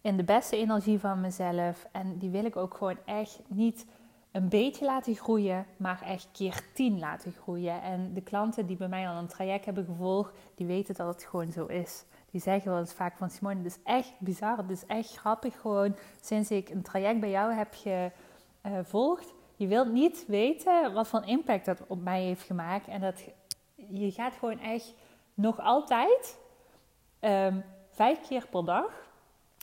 in 0.00 0.16
de 0.16 0.24
beste 0.24 0.56
energie 0.56 0.98
van 0.98 1.20
mezelf. 1.20 1.86
En 1.92 2.18
die 2.18 2.30
wil 2.30 2.44
ik 2.44 2.56
ook 2.56 2.74
gewoon 2.74 2.98
echt 3.04 3.40
niet 3.46 3.86
een 4.32 4.48
beetje 4.48 4.84
laten 4.84 5.14
groeien, 5.14 5.66
maar 5.76 6.02
echt 6.02 6.28
keer 6.32 6.62
tien 6.74 6.98
laten 6.98 7.32
groeien. 7.32 7.82
En 7.82 8.14
de 8.14 8.20
klanten 8.20 8.66
die 8.66 8.76
bij 8.76 8.88
mij 8.88 9.08
al 9.08 9.16
een 9.16 9.26
traject 9.26 9.64
hebben 9.64 9.84
gevolgd, 9.84 10.34
die 10.54 10.66
weten 10.66 10.94
dat 10.94 11.14
het 11.14 11.24
gewoon 11.24 11.52
zo 11.52 11.66
is. 11.66 12.04
Die 12.30 12.40
zeggen 12.40 12.70
wel 12.70 12.80
eens 12.80 12.92
vaak 12.92 13.16
van 13.16 13.30
Simone, 13.30 13.56
het 13.56 13.66
is 13.66 13.78
echt 13.84 14.12
bizar, 14.18 14.56
het 14.56 14.70
is 14.70 14.86
echt 14.86 15.16
grappig 15.16 15.60
gewoon 15.60 15.96
sinds 16.20 16.50
ik 16.50 16.68
een 16.68 16.82
traject 16.82 17.20
bij 17.20 17.30
jou 17.30 17.52
heb 17.52 17.74
gevolgd. 18.62 19.34
Je 19.56 19.66
wilt 19.66 19.92
niet 19.92 20.24
weten 20.26 20.92
wat 20.92 21.08
voor 21.08 21.26
impact 21.26 21.64
dat 21.64 21.82
op 21.86 22.02
mij 22.02 22.22
heeft 22.22 22.42
gemaakt. 22.42 22.88
En 22.88 23.00
dat 23.00 23.24
je 23.74 24.10
gaat 24.10 24.34
gewoon 24.34 24.58
echt 24.58 24.94
nog 25.34 25.60
altijd 25.60 26.38
Ehm, 27.20 27.60
vijf 27.90 28.20
keer 28.20 28.46
per 28.50 28.64
dag 28.64 29.08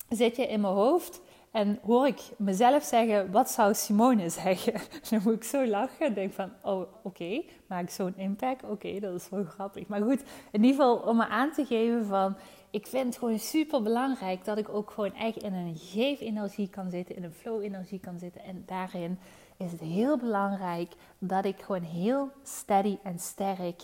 zit 0.10 0.36
je 0.36 0.48
in 0.48 0.62
mijn 0.62 0.74
hoofd 0.74 1.22
en 1.58 1.80
hoor 1.86 2.08
ik 2.08 2.22
mezelf 2.38 2.84
zeggen, 2.84 3.32
wat 3.32 3.50
zou 3.50 3.74
Simone 3.74 4.30
zeggen? 4.44 4.82
Dan 5.10 5.22
moet 5.24 5.34
ik 5.34 5.44
zo 5.44 5.68
lachen 5.68 6.06
en 6.06 6.14
denk 6.14 6.34
van, 6.34 6.52
oh 6.62 6.88
oké, 7.04 7.42
maak 7.68 7.90
zo'n 7.90 8.18
impact? 8.18 8.64
Oké, 8.64 9.00
dat 9.00 9.22
is 9.22 9.30
wel 9.30 9.44
grappig. 9.44 9.88
Maar 9.88 10.02
goed, 10.02 10.24
in 10.52 10.64
ieder 10.64 10.70
geval 10.70 10.96
om 10.96 11.18
me 11.18 11.28
aan 11.28 11.52
te 11.52 11.66
geven 11.66 12.06
van, 12.06 12.36
ik 12.70 12.88
vind 12.88 13.06
het 13.06 13.18
gewoon 13.18 13.40
super 13.40 13.82
belangrijk 13.82 14.46
dat 14.46 14.58
ik 14.58 14.70
ook 14.70 14.92
gewoon 14.92 15.14
echt 15.14 15.38
in 15.38 15.54
een 15.54 15.76
geef-energie 15.76 16.70
kan 16.70 16.90
zitten, 16.90 17.16
in 17.16 17.24
een 17.24 17.34
flow-energie 17.34 18.00
kan 18.00 18.20
zitten. 18.20 18.44
En 18.44 18.64
daarin 18.66 19.20
is 19.58 19.72
het 19.72 19.82
heel 19.82 20.18
belangrijk 20.18 20.92
dat 21.18 21.46
ik 21.46 21.62
gewoon 21.62 21.84
heel 21.84 22.32
steady 22.44 22.98
en 23.04 23.20
sterk 23.20 23.84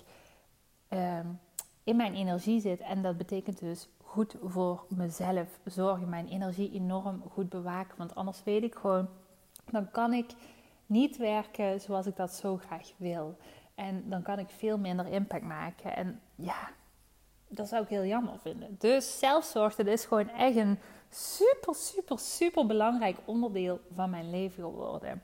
um, 0.90 1.40
in 1.84 1.96
mijn 1.96 2.14
energie 2.14 2.60
zit. 2.62 2.80
En 2.80 3.02
dat 3.02 3.18
betekent 3.18 3.60
dus 3.60 3.88
goed 4.14 4.36
voor 4.44 4.86
mezelf 4.88 5.60
zorgen, 5.66 6.10
mijn 6.10 6.28
energie 6.28 6.72
enorm 6.72 7.24
goed 7.32 7.50
bewaken. 7.50 7.98
Want 7.98 8.16
anders 8.16 8.44
weet 8.44 8.64
ik 8.64 8.76
gewoon, 8.76 9.08
dan 9.72 9.92
kan 9.92 10.14
ik 10.14 10.32
niet 10.86 11.18
werken 11.18 11.82
zoals 11.82 12.06
ik 12.06 12.16
dat 12.16 12.34
zo 12.34 12.58
graag 12.58 12.92
wil. 12.98 13.38
En 13.76 14.10
dan 14.10 14.22
kan 14.22 14.40
ik 14.40 14.50
veel 14.50 14.78
minder 14.78 15.08
impact 15.08 15.44
maken. 15.44 15.96
En 15.96 16.22
ja, 16.36 16.70
dat 17.48 17.68
zou 17.68 17.84
ik 17.84 17.90
heel 17.90 18.06
jammer 18.06 18.40
vinden. 18.40 18.76
Dus 18.80 19.20
zelfzorg, 19.20 19.76
dat 19.76 19.88
is 19.88 20.06
gewoon 20.06 20.30
echt 20.30 20.56
een 20.56 20.80
super, 21.10 21.76
super, 21.76 22.20
super 22.20 22.66
belangrijk 22.66 23.18
onderdeel 23.26 23.80
van 23.96 24.10
mijn 24.10 24.30
leven 24.30 24.64
geworden. 24.64 25.22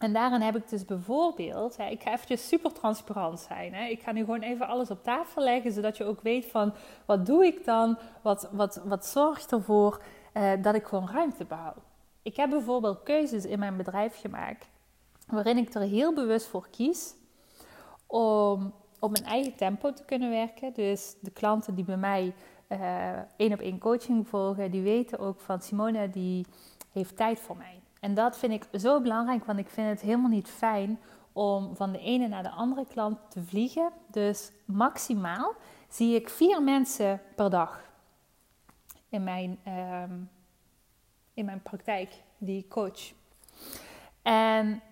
En 0.00 0.12
daarin 0.12 0.40
heb 0.40 0.56
ik 0.56 0.68
dus 0.68 0.84
bijvoorbeeld, 0.84 1.76
hè, 1.76 1.86
ik 1.88 2.02
ga 2.02 2.12
eventjes 2.12 2.48
super 2.48 2.72
transparant 2.72 3.40
zijn. 3.40 3.74
Hè. 3.74 3.84
Ik 3.86 4.02
ga 4.02 4.12
nu 4.12 4.20
gewoon 4.20 4.40
even 4.40 4.66
alles 4.66 4.90
op 4.90 5.02
tafel 5.02 5.42
leggen, 5.42 5.72
zodat 5.72 5.96
je 5.96 6.04
ook 6.04 6.20
weet 6.20 6.46
van 6.46 6.72
wat 7.04 7.26
doe 7.26 7.46
ik 7.46 7.64
dan? 7.64 7.98
Wat, 8.22 8.48
wat, 8.52 8.80
wat 8.84 9.06
zorgt 9.06 9.52
ervoor 9.52 10.02
uh, 10.34 10.52
dat 10.62 10.74
ik 10.74 10.86
gewoon 10.86 11.08
ruimte 11.08 11.44
behoud? 11.44 11.82
Ik 12.22 12.36
heb 12.36 12.50
bijvoorbeeld 12.50 13.02
keuzes 13.02 13.44
in 13.44 13.58
mijn 13.58 13.76
bedrijf 13.76 14.20
gemaakt, 14.20 14.68
waarin 15.26 15.56
ik 15.56 15.74
er 15.74 15.80
heel 15.80 16.14
bewust 16.14 16.46
voor 16.46 16.68
kies 16.70 17.14
om 18.06 18.72
op 18.98 19.10
mijn 19.10 19.24
eigen 19.24 19.56
tempo 19.56 19.92
te 19.92 20.04
kunnen 20.04 20.30
werken. 20.30 20.72
Dus 20.74 21.16
de 21.20 21.30
klanten 21.30 21.74
die 21.74 21.84
bij 21.84 21.96
mij 21.96 22.34
uh, 22.68 23.18
één 23.36 23.52
op 23.52 23.60
één 23.60 23.78
coaching 23.78 24.28
volgen, 24.28 24.70
die 24.70 24.82
weten 24.82 25.18
ook 25.18 25.40
van 25.40 25.60
Simone, 25.60 26.10
die 26.10 26.46
heeft 26.92 27.16
tijd 27.16 27.40
voor 27.40 27.56
mij. 27.56 27.79
En 28.00 28.14
dat 28.14 28.38
vind 28.38 28.52
ik 28.52 28.80
zo 28.80 29.00
belangrijk, 29.00 29.44
want 29.44 29.58
ik 29.58 29.68
vind 29.68 29.88
het 29.88 30.00
helemaal 30.00 30.30
niet 30.30 30.48
fijn 30.48 31.00
om 31.32 31.76
van 31.76 31.92
de 31.92 31.98
ene 31.98 32.28
naar 32.28 32.42
de 32.42 32.50
andere 32.50 32.86
klant 32.86 33.18
te 33.28 33.42
vliegen. 33.42 33.92
Dus 34.06 34.52
maximaal 34.64 35.54
zie 35.88 36.14
ik 36.14 36.28
vier 36.28 36.62
mensen 36.62 37.20
per 37.36 37.50
dag 37.50 37.88
in 39.08 39.24
mijn, 39.24 39.58
ehm, 39.64 40.18
in 41.34 41.44
mijn 41.44 41.62
praktijk 41.62 42.22
die 42.38 42.58
ik 42.58 42.68
coach. 42.68 43.12
En 44.22 44.82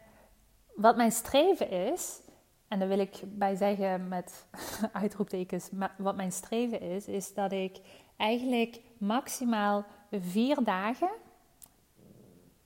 wat 0.74 0.96
mijn 0.96 1.12
streven 1.12 1.70
is, 1.70 2.20
en 2.68 2.78
daar 2.78 2.88
wil 2.88 2.98
ik 2.98 3.20
bij 3.24 3.54
zeggen 3.54 4.08
met 4.08 4.46
uitroeptekens, 4.92 5.68
wat 5.96 6.16
mijn 6.16 6.32
streven 6.32 6.80
is, 6.80 7.06
is 7.06 7.34
dat 7.34 7.52
ik 7.52 7.80
eigenlijk 8.16 8.80
maximaal 8.98 9.84
vier 10.10 10.64
dagen 10.64 11.10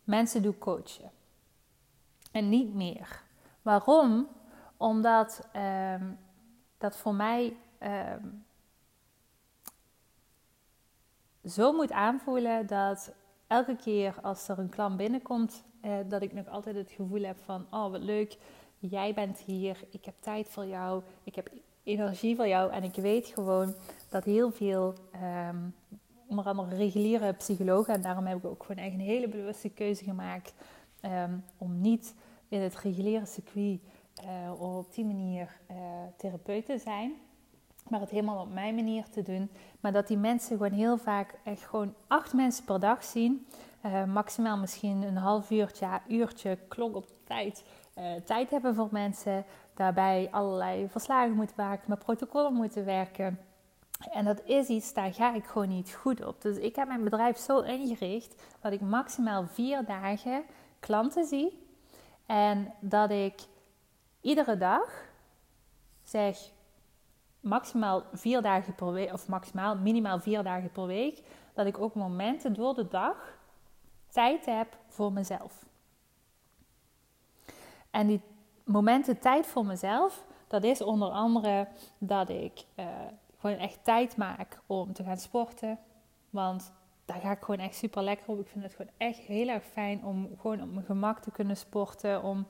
mensen 0.05 0.43
doe 0.43 0.59
coachen. 0.59 1.11
En 2.31 2.49
niet 2.49 2.75
meer. 2.75 3.23
Waarom? 3.63 4.29
Omdat 4.77 5.49
um, 5.57 6.19
dat 6.79 6.97
voor 6.97 7.15
mij 7.15 7.57
um, 7.81 8.45
zo 11.45 11.73
moet 11.73 11.93
aanvoelen 11.93 12.67
dat 12.67 13.13
elke 13.47 13.77
keer 13.77 14.15
als 14.23 14.49
er 14.49 14.59
een 14.59 14.69
klant 14.69 14.97
binnenkomt, 14.97 15.65
uh, 15.83 15.97
dat 16.09 16.23
ik 16.23 16.33
nog 16.33 16.49
altijd 16.49 16.77
het 16.77 16.91
gevoel 16.91 17.23
heb 17.23 17.37
van: 17.45 17.67
oh 17.71 17.91
wat 17.91 18.03
leuk, 18.03 18.37
jij 18.79 19.15
bent 19.15 19.39
hier, 19.39 19.85
ik 19.91 20.05
heb 20.05 20.15
tijd 20.21 20.49
voor 20.49 20.67
jou, 20.67 21.03
ik 21.25 21.35
heb 21.35 21.51
energie 21.83 22.37
voor 22.37 22.49
jou 22.49 22.73
en 22.73 22.83
ik 22.83 22.95
weet 22.95 23.27
gewoon 23.27 23.75
dat 24.09 24.25
heel 24.25 24.51
veel 24.51 24.95
um, 25.49 25.75
onder 26.33 26.47
andere 26.47 26.77
reguliere 26.77 27.33
psychologen. 27.33 27.95
En 27.95 28.03
daarom 28.03 28.27
heb 28.27 28.39
ik 28.39 28.45
ook 28.45 28.65
gewoon 28.65 28.85
echt 28.85 28.95
een 28.95 29.01
hele 29.01 29.29
bewuste 29.29 29.69
keuze 29.69 30.05
gemaakt 30.05 30.55
um, 31.05 31.45
om 31.59 31.81
niet 31.81 32.15
in 32.49 32.61
het 32.61 32.77
reguliere 32.77 33.27
circuit 33.27 33.81
uh, 34.25 34.61
op 34.61 34.95
die 34.95 35.05
manier 35.05 35.61
uh, 35.71 35.77
therapeut 36.17 36.67
te 36.67 36.79
zijn. 36.79 37.13
maar 37.89 38.01
het 38.01 38.11
helemaal 38.11 38.43
op 38.43 38.53
mijn 38.53 38.75
manier 38.75 39.05
te 39.11 39.23
doen. 39.23 39.51
Maar 39.81 39.93
dat 39.93 40.07
die 40.07 40.17
mensen 40.17 40.57
gewoon 40.57 40.73
heel 40.73 40.99
vaak 40.99 41.35
echt 41.45 41.63
gewoon 41.63 41.95
acht 42.07 42.33
mensen 42.33 42.65
per 42.65 42.81
dag 42.81 43.05
zien. 43.05 43.47
Uh, 43.87 44.05
maximaal 44.05 44.57
misschien 44.57 45.03
een 45.03 45.17
half 45.17 45.51
uurtje, 45.51 46.01
uurtje, 46.09 46.59
klok 46.69 46.97
op 46.97 47.07
tijd. 47.25 47.65
Tijd 48.25 48.51
hebben 48.51 48.75
voor 48.75 48.89
mensen. 48.91 49.45
Daarbij 49.75 50.29
allerlei 50.31 50.89
verslagen 50.89 51.35
moeten 51.35 51.57
maken, 51.59 51.85
met 51.87 51.99
protocollen 51.99 52.53
moeten 52.55 52.85
werken. 52.85 53.39
En 54.11 54.25
dat 54.25 54.45
is 54.45 54.69
iets, 54.69 54.93
daar 54.93 55.15
ga 55.15 55.35
ik 55.35 55.45
gewoon 55.45 55.69
niet 55.69 55.95
goed 55.95 56.25
op. 56.25 56.43
Dus 56.43 56.57
ik 56.57 56.77
heb 56.77 56.89
mijn 56.89 57.05
bedrijf 57.05 57.39
zo 57.39 57.61
ingericht 57.61 58.43
dat 58.61 58.73
ik 58.73 58.81
maximaal 58.81 59.47
vier 59.47 59.85
dagen 59.85 60.45
klanten 60.81 61.25
zie. 61.25 61.67
En 62.27 62.75
dat 62.81 63.11
ik 63.11 63.41
iedere 64.21 64.57
dag 64.57 65.11
zeg 66.03 66.51
maximaal 67.41 68.03
vier 68.13 68.43
dagen 68.43 68.75
per 68.75 68.93
week, 68.93 69.13
of 69.13 69.29
maximaal 69.29 69.77
minimaal 69.77 70.21
vier 70.21 70.43
dagen 70.43 70.71
per 70.71 70.87
week, 70.87 71.23
dat 71.55 71.67
ik 71.67 71.79
ook 71.79 71.95
momenten 71.95 72.53
door 72.53 72.75
de 72.75 72.89
dag 72.89 73.39
tijd 74.09 74.47
heb 74.47 74.77
voor 74.89 75.13
mezelf. 75.13 75.65
En 77.91 78.07
die 78.07 78.21
momenten 78.65 79.19
tijd 79.19 79.47
voor 79.47 79.67
mezelf, 79.67 80.25
dat 80.47 80.65
is 80.65 80.83
onder 80.83 81.09
andere 81.09 81.69
dat 81.99 82.29
ik 82.29 82.65
uh, 82.77 82.87
gewoon 83.43 83.59
echt 83.59 83.85
tijd 83.85 84.17
maak 84.17 84.61
om 84.67 84.93
te 84.93 85.03
gaan 85.03 85.17
sporten. 85.17 85.79
Want 86.31 86.73
daar 87.05 87.21
ga 87.21 87.31
ik 87.31 87.43
gewoon 87.43 87.61
echt 87.61 87.75
super 87.75 88.03
lekker 88.03 88.29
op. 88.29 88.41
Ik 88.41 88.49
vind 88.49 88.65
het 88.65 88.75
gewoon 88.75 88.93
echt 88.97 89.19
heel 89.19 89.49
erg 89.49 89.65
fijn 89.65 90.05
om 90.05 90.29
gewoon 90.39 90.63
op 90.63 90.73
mijn 90.73 90.85
gemak 90.85 91.19
te 91.19 91.31
kunnen 91.31 91.57
sporten. 91.57 92.23
Om 92.23 92.47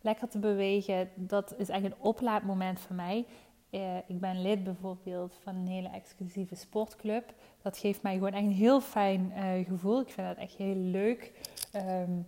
lekker 0.00 0.28
te 0.28 0.38
bewegen. 0.38 1.10
Dat 1.14 1.54
is 1.58 1.68
echt 1.68 1.84
een 1.84 1.94
oplaadmoment 1.98 2.80
voor 2.80 2.96
mij. 2.96 3.26
Uh, 3.70 3.96
ik 3.96 4.20
ben 4.20 4.42
lid 4.42 4.64
bijvoorbeeld 4.64 5.38
van 5.42 5.54
een 5.54 5.66
hele 5.66 5.88
exclusieve 5.88 6.54
sportclub. 6.54 7.34
Dat 7.62 7.78
geeft 7.78 8.02
mij 8.02 8.14
gewoon 8.14 8.32
echt 8.32 8.44
een 8.44 8.50
heel 8.50 8.80
fijn 8.80 9.32
uh, 9.36 9.66
gevoel. 9.66 10.00
Ik 10.00 10.10
vind 10.10 10.26
dat 10.26 10.36
echt 10.36 10.54
heel 10.54 10.74
leuk. 10.74 11.50
Um, 11.76 12.26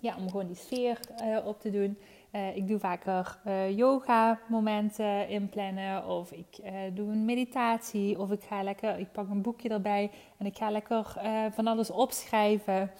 ja, 0.00 0.16
om 0.16 0.30
gewoon 0.30 0.46
die 0.46 0.56
sfeer 0.56 1.00
uh, 1.22 1.46
op 1.46 1.60
te 1.60 1.70
doen. 1.70 1.98
Uh, 2.34 2.56
ik 2.56 2.68
doe 2.68 2.78
vaker 2.78 3.38
uh, 3.46 3.76
yoga 3.76 4.38
momenten 4.48 5.28
inplannen 5.28 6.06
of 6.06 6.32
ik 6.32 6.58
uh, 6.64 6.70
doe 6.92 7.12
een 7.12 7.24
meditatie 7.24 8.18
of 8.18 8.30
ik 8.30 8.42
ga 8.42 8.62
lekker, 8.62 8.98
ik 8.98 9.12
pak 9.12 9.28
een 9.28 9.42
boekje 9.42 9.68
erbij 9.68 10.10
en 10.38 10.46
ik 10.46 10.56
ga 10.56 10.70
lekker 10.70 11.16
van 11.54 11.66
alles 11.66 11.90
opschrijven. 11.90 12.90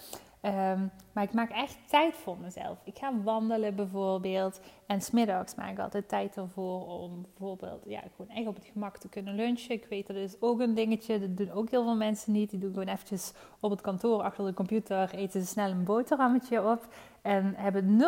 Um, 0.45 0.91
maar 1.11 1.23
ik 1.23 1.33
maak 1.33 1.49
echt 1.49 1.77
tijd 1.87 2.15
voor 2.15 2.37
mezelf. 2.37 2.77
Ik 2.83 2.97
ga 2.97 3.21
wandelen 3.23 3.75
bijvoorbeeld. 3.75 4.59
En 4.85 5.01
smiddags 5.01 5.55
maak 5.55 5.71
ik 5.71 5.79
altijd 5.79 6.09
tijd 6.09 6.37
ervoor 6.37 6.87
om 6.87 7.21
bijvoorbeeld 7.21 7.83
ja, 7.85 8.01
gewoon 8.15 8.35
echt 8.35 8.47
op 8.47 8.55
het 8.55 8.65
gemak 8.65 8.97
te 8.97 9.09
kunnen 9.09 9.35
lunchen. 9.35 9.75
Ik 9.75 9.85
weet 9.89 10.07
dat 10.07 10.15
is 10.15 10.35
ook 10.39 10.59
een 10.59 10.73
dingetje. 10.73 11.19
Dat 11.19 11.37
doen 11.37 11.51
ook 11.51 11.69
heel 11.69 11.83
veel 11.83 11.95
mensen 11.95 12.31
niet. 12.31 12.49
Die 12.49 12.59
doen 12.59 12.73
gewoon 12.73 12.87
eventjes 12.87 13.33
op 13.59 13.71
het 13.71 13.81
kantoor 13.81 14.21
achter 14.21 14.45
de 14.45 14.53
computer. 14.53 15.13
Eten 15.13 15.41
ze 15.41 15.47
snel 15.47 15.69
een 15.69 15.83
boterhammetje 15.83 16.71
op. 16.71 16.87
En 17.21 17.53
hebben 17.55 18.01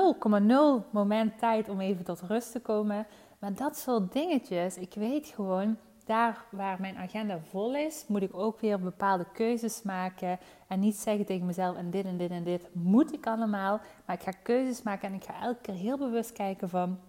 0,0 0.85 0.91
moment 0.91 1.39
tijd 1.39 1.69
om 1.69 1.79
even 1.79 2.05
tot 2.05 2.21
rust 2.21 2.51
te 2.51 2.59
komen. 2.59 3.07
Maar 3.39 3.53
dat 3.53 3.77
soort 3.77 4.13
dingetjes. 4.13 4.77
Ik 4.77 4.93
weet 4.93 5.27
gewoon 5.27 5.77
daar 6.07 6.45
waar 6.49 6.81
mijn 6.81 6.97
agenda 6.97 7.39
vol 7.39 7.75
is, 7.75 8.05
moet 8.07 8.21
ik 8.21 8.37
ook 8.37 8.59
weer 8.59 8.79
bepaalde 8.79 9.25
keuzes 9.33 9.81
maken. 9.81 10.39
En 10.67 10.79
niet 10.79 10.95
zeggen 10.95 11.25
tegen 11.25 11.45
mezelf: 11.45 11.77
en 11.77 11.89
dit 11.89 12.05
en 12.05 12.17
dit 12.17 12.31
en 12.31 12.43
dit 12.43 12.69
moet 12.71 13.13
ik 13.13 13.27
allemaal. 13.27 13.79
Maar 14.05 14.15
ik 14.15 14.21
ga 14.21 14.31
keuzes 14.43 14.81
maken 14.81 15.07
en 15.07 15.13
ik 15.13 15.23
ga 15.23 15.41
elke 15.41 15.61
keer 15.61 15.73
heel 15.73 15.97
bewust 15.97 16.31
kijken 16.31 16.69
van: 16.69 16.99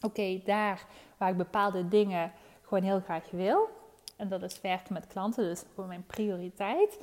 oké, 0.00 0.40
daar 0.44 0.84
waar 1.16 1.30
ik 1.30 1.36
bepaalde 1.36 1.88
dingen 1.88 2.32
gewoon 2.62 2.82
heel 2.82 3.00
graag 3.00 3.30
wil. 3.30 3.68
En 4.16 4.28
dat 4.28 4.42
is 4.42 4.60
werken 4.60 4.92
met 4.92 5.06
klanten, 5.06 5.44
dus 5.44 5.64
voor 5.74 5.86
mijn 5.86 6.06
prioriteit. 6.06 6.98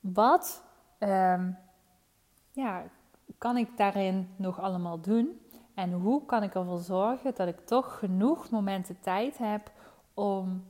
Wat 0.00 0.62
um, 0.98 1.58
ja, 2.52 2.82
kan 3.38 3.56
ik 3.56 3.76
daarin 3.76 4.34
nog 4.36 4.60
allemaal 4.60 5.00
doen? 5.00 5.40
En 5.74 5.92
hoe 5.92 6.24
kan 6.26 6.42
ik 6.42 6.54
ervoor 6.54 6.78
zorgen 6.78 7.34
dat 7.34 7.48
ik 7.48 7.66
toch 7.66 7.98
genoeg 7.98 8.50
momenten 8.50 9.00
tijd 9.00 9.38
heb 9.38 9.70
om 10.18 10.64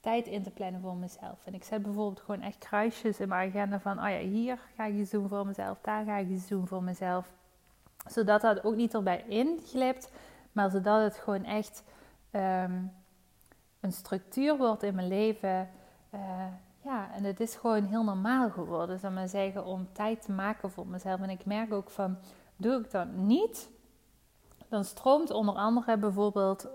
tijd 0.00 0.26
in 0.26 0.42
te 0.42 0.50
plannen 0.50 0.80
voor 0.80 0.96
mezelf. 0.96 1.38
En 1.44 1.54
ik 1.54 1.64
zet 1.64 1.82
bijvoorbeeld 1.82 2.20
gewoon 2.20 2.40
echt 2.40 2.58
kruisjes 2.58 3.20
in 3.20 3.28
mijn 3.28 3.48
agenda 3.48 3.80
van, 3.80 3.98
oh 3.98 4.08
ja, 4.10 4.18
hier 4.18 4.58
ga 4.76 4.84
ik 4.84 4.94
iets 4.94 5.10
doen 5.10 5.28
voor 5.28 5.46
mezelf, 5.46 5.78
daar 5.80 6.04
ga 6.04 6.16
ik 6.16 6.28
iets 6.28 6.48
doen 6.48 6.66
voor 6.66 6.82
mezelf. 6.82 7.32
Zodat 8.06 8.40
dat 8.40 8.64
ook 8.64 8.74
niet 8.74 8.94
erbij 8.94 9.24
inglipt, 9.28 10.10
maar 10.52 10.70
zodat 10.70 11.02
het 11.02 11.16
gewoon 11.16 11.44
echt 11.44 11.84
um, 12.30 12.92
een 13.80 13.92
structuur 13.92 14.56
wordt 14.56 14.82
in 14.82 14.94
mijn 14.94 15.08
leven. 15.08 15.68
Uh, 16.14 16.20
ja, 16.80 17.12
en 17.14 17.24
het 17.24 17.40
is 17.40 17.54
gewoon 17.54 17.84
heel 17.84 18.04
normaal 18.04 18.50
geworden, 18.50 18.98
zou 18.98 19.12
maar 19.12 19.28
zeggen, 19.28 19.64
om 19.64 19.88
tijd 19.92 20.22
te 20.22 20.32
maken 20.32 20.70
voor 20.70 20.86
mezelf. 20.86 21.20
En 21.20 21.30
ik 21.30 21.44
merk 21.44 21.72
ook 21.72 21.90
van, 21.90 22.16
doe 22.56 22.80
ik 22.80 22.90
dat 22.90 23.12
niet, 23.12 23.70
dan 24.72 24.84
stroomt 24.84 25.30
onder 25.30 25.54
andere 25.54 25.96
bijvoorbeeld 25.96 26.68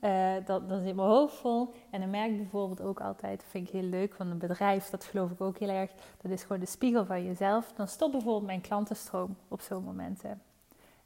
Uh, 0.00 0.34
dat, 0.46 0.68
dan 0.68 0.82
zit 0.82 0.94
mijn 0.94 1.08
hoofd 1.08 1.34
vol. 1.34 1.72
En 1.90 2.00
dan 2.00 2.10
merk 2.10 2.30
ik 2.30 2.36
bijvoorbeeld 2.36 2.80
ook 2.80 3.00
altijd, 3.00 3.40
dat 3.40 3.48
vind 3.50 3.66
ik 3.66 3.72
heel 3.72 3.88
leuk 3.88 4.14
van 4.14 4.26
een 4.26 4.38
bedrijf, 4.38 4.90
dat 4.90 5.04
geloof 5.04 5.30
ik 5.30 5.40
ook 5.40 5.58
heel 5.58 5.68
erg. 5.68 5.90
Dat 6.22 6.30
is 6.32 6.42
gewoon 6.42 6.60
de 6.60 6.66
spiegel 6.66 7.04
van 7.04 7.24
jezelf. 7.24 7.72
Dan 7.72 7.88
stopt 7.88 8.12
bijvoorbeeld 8.12 8.46
mijn 8.46 8.60
klantenstroom 8.60 9.36
op 9.48 9.60
zo'n 9.60 9.84
momenten. 9.84 10.42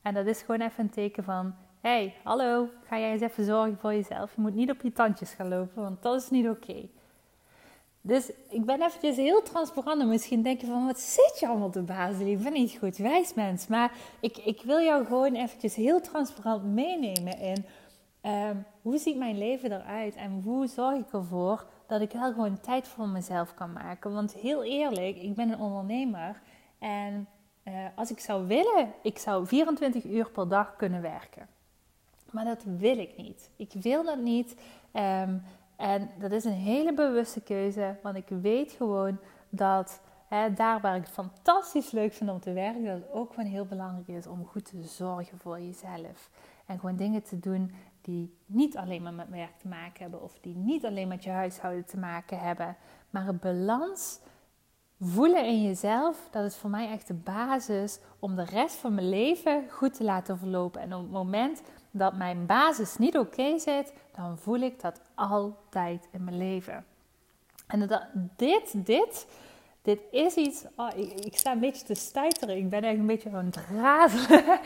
En 0.02 0.14
dat 0.14 0.26
is 0.26 0.42
gewoon 0.42 0.60
even 0.60 0.84
een 0.84 0.90
teken 0.90 1.24
van, 1.24 1.54
hey, 1.80 2.14
hallo, 2.24 2.68
ga 2.84 2.98
jij 2.98 3.12
eens 3.12 3.22
even 3.22 3.44
zorgen 3.44 3.78
voor 3.78 3.94
jezelf. 3.94 4.34
Je 4.34 4.40
moet 4.40 4.54
niet 4.54 4.70
op 4.70 4.82
je 4.82 4.92
tandjes 4.92 5.32
gaan 5.32 5.48
lopen, 5.48 5.82
want 5.82 6.02
dat 6.02 6.22
is 6.22 6.30
niet 6.30 6.48
oké. 6.48 6.88
Dus 8.06 8.30
ik 8.48 8.64
ben 8.64 8.82
eventjes 8.82 9.16
heel 9.16 9.42
transparant 9.42 10.00
en 10.00 10.08
misschien 10.08 10.42
denk 10.42 10.60
je 10.60 10.66
van, 10.66 10.86
wat 10.86 11.00
zit 11.00 11.36
je 11.40 11.48
allemaal 11.48 11.70
te 11.70 11.82
bazelen? 11.82 12.32
Ik 12.32 12.42
ben 12.42 12.52
niet 12.52 12.78
goed 12.78 12.96
wijs 12.96 13.34
mens. 13.34 13.66
Maar 13.66 13.92
ik, 14.20 14.36
ik 14.36 14.62
wil 14.62 14.80
jou 14.80 15.06
gewoon 15.06 15.34
eventjes 15.34 15.74
heel 15.74 16.00
transparant 16.00 16.64
meenemen 16.64 17.38
in 17.38 17.64
Um, 18.26 18.64
hoe 18.82 18.98
ziet 18.98 19.16
mijn 19.16 19.38
leven 19.38 19.72
eruit 19.72 20.14
en 20.14 20.40
hoe 20.44 20.66
zorg 20.66 20.98
ik 20.98 21.12
ervoor 21.12 21.66
dat 21.86 22.00
ik 22.00 22.12
wel 22.12 22.32
gewoon 22.32 22.60
tijd 22.60 22.88
voor 22.88 23.08
mezelf 23.08 23.54
kan 23.54 23.72
maken? 23.72 24.12
Want 24.12 24.34
heel 24.34 24.64
eerlijk, 24.64 25.16
ik 25.16 25.34
ben 25.34 25.50
een 25.50 25.58
ondernemer 25.58 26.40
en 26.78 27.28
uh, 27.64 27.74
als 27.94 28.10
ik 28.10 28.20
zou 28.20 28.46
willen, 28.46 28.92
ik 29.02 29.18
zou 29.18 29.46
24 29.46 30.04
uur 30.04 30.30
per 30.30 30.48
dag 30.48 30.76
kunnen 30.76 31.02
werken. 31.02 31.48
Maar 32.30 32.44
dat 32.44 32.62
wil 32.64 32.98
ik 32.98 33.16
niet. 33.16 33.50
Ik 33.56 33.72
wil 33.72 34.04
dat 34.04 34.18
niet. 34.18 34.56
Um, 34.92 35.42
en 35.76 36.10
dat 36.18 36.32
is 36.32 36.44
een 36.44 36.52
hele 36.52 36.94
bewuste 36.94 37.40
keuze, 37.40 37.96
want 38.02 38.16
ik 38.16 38.28
weet 38.28 38.72
gewoon 38.72 39.18
dat 39.48 40.00
hè, 40.28 40.52
daar 40.52 40.80
waar 40.80 40.96
ik 40.96 41.04
het 41.04 41.10
fantastisch 41.10 41.90
leuk 41.90 42.12
vind 42.12 42.30
om 42.30 42.40
te 42.40 42.52
werken, 42.52 42.84
dat 42.84 42.94
het 42.94 43.12
ook 43.12 43.34
gewoon 43.34 43.50
heel 43.50 43.66
belangrijk 43.66 44.08
is 44.08 44.26
om 44.26 44.46
goed 44.46 44.64
te 44.64 44.82
zorgen 44.82 45.38
voor 45.38 45.60
jezelf. 45.60 46.30
En 46.66 46.78
gewoon 46.78 46.96
dingen 46.96 47.22
te 47.22 47.38
doen 47.38 47.74
die 48.00 48.36
niet 48.46 48.76
alleen 48.76 49.02
maar 49.02 49.14
met 49.14 49.28
werk 49.28 49.58
te 49.58 49.68
maken 49.68 50.02
hebben 50.02 50.22
of 50.22 50.38
die 50.40 50.56
niet 50.56 50.84
alleen 50.84 51.08
met 51.08 51.24
je 51.24 51.30
huishouden 51.30 51.84
te 51.84 51.98
maken 51.98 52.38
hebben, 52.38 52.76
maar 53.10 53.28
een 53.28 53.38
balans 53.38 54.20
voelen 55.00 55.46
in 55.46 55.62
jezelf, 55.62 56.28
dat 56.30 56.44
is 56.44 56.56
voor 56.56 56.70
mij 56.70 56.90
echt 56.90 57.06
de 57.06 57.14
basis 57.14 57.98
om 58.18 58.34
de 58.34 58.44
rest 58.44 58.76
van 58.76 58.94
mijn 58.94 59.08
leven 59.08 59.64
goed 59.70 59.94
te 59.94 60.04
laten 60.04 60.38
verlopen. 60.38 60.80
En 60.80 60.94
op 60.94 61.02
het 61.02 61.10
moment 61.10 61.62
dat 61.98 62.16
mijn 62.16 62.46
basis 62.46 62.96
niet 62.96 63.18
oké 63.18 63.58
zit, 63.58 63.92
dan 64.16 64.38
voel 64.38 64.60
ik 64.60 64.80
dat 64.80 65.00
altijd 65.14 66.08
in 66.12 66.24
mijn 66.24 66.38
leven. 66.38 66.84
En 67.66 67.86
dat, 67.86 68.02
dit, 68.36 68.86
dit 68.86 69.26
dit 69.86 70.00
is 70.10 70.34
iets. 70.34 70.64
Oh, 70.76 70.88
ik, 70.96 71.12
ik, 71.12 71.36
sta 71.36 71.52
een 71.52 71.60
beetje 71.60 71.86
te 71.86 71.94
stuiteren. 71.94 72.56
Ik 72.56 72.68
ben 72.68 72.82
eigenlijk 72.82 72.98
een 72.98 73.30
beetje 73.30 73.38
aan 73.38 73.44
het 73.44 73.56
razelen. 73.56 74.58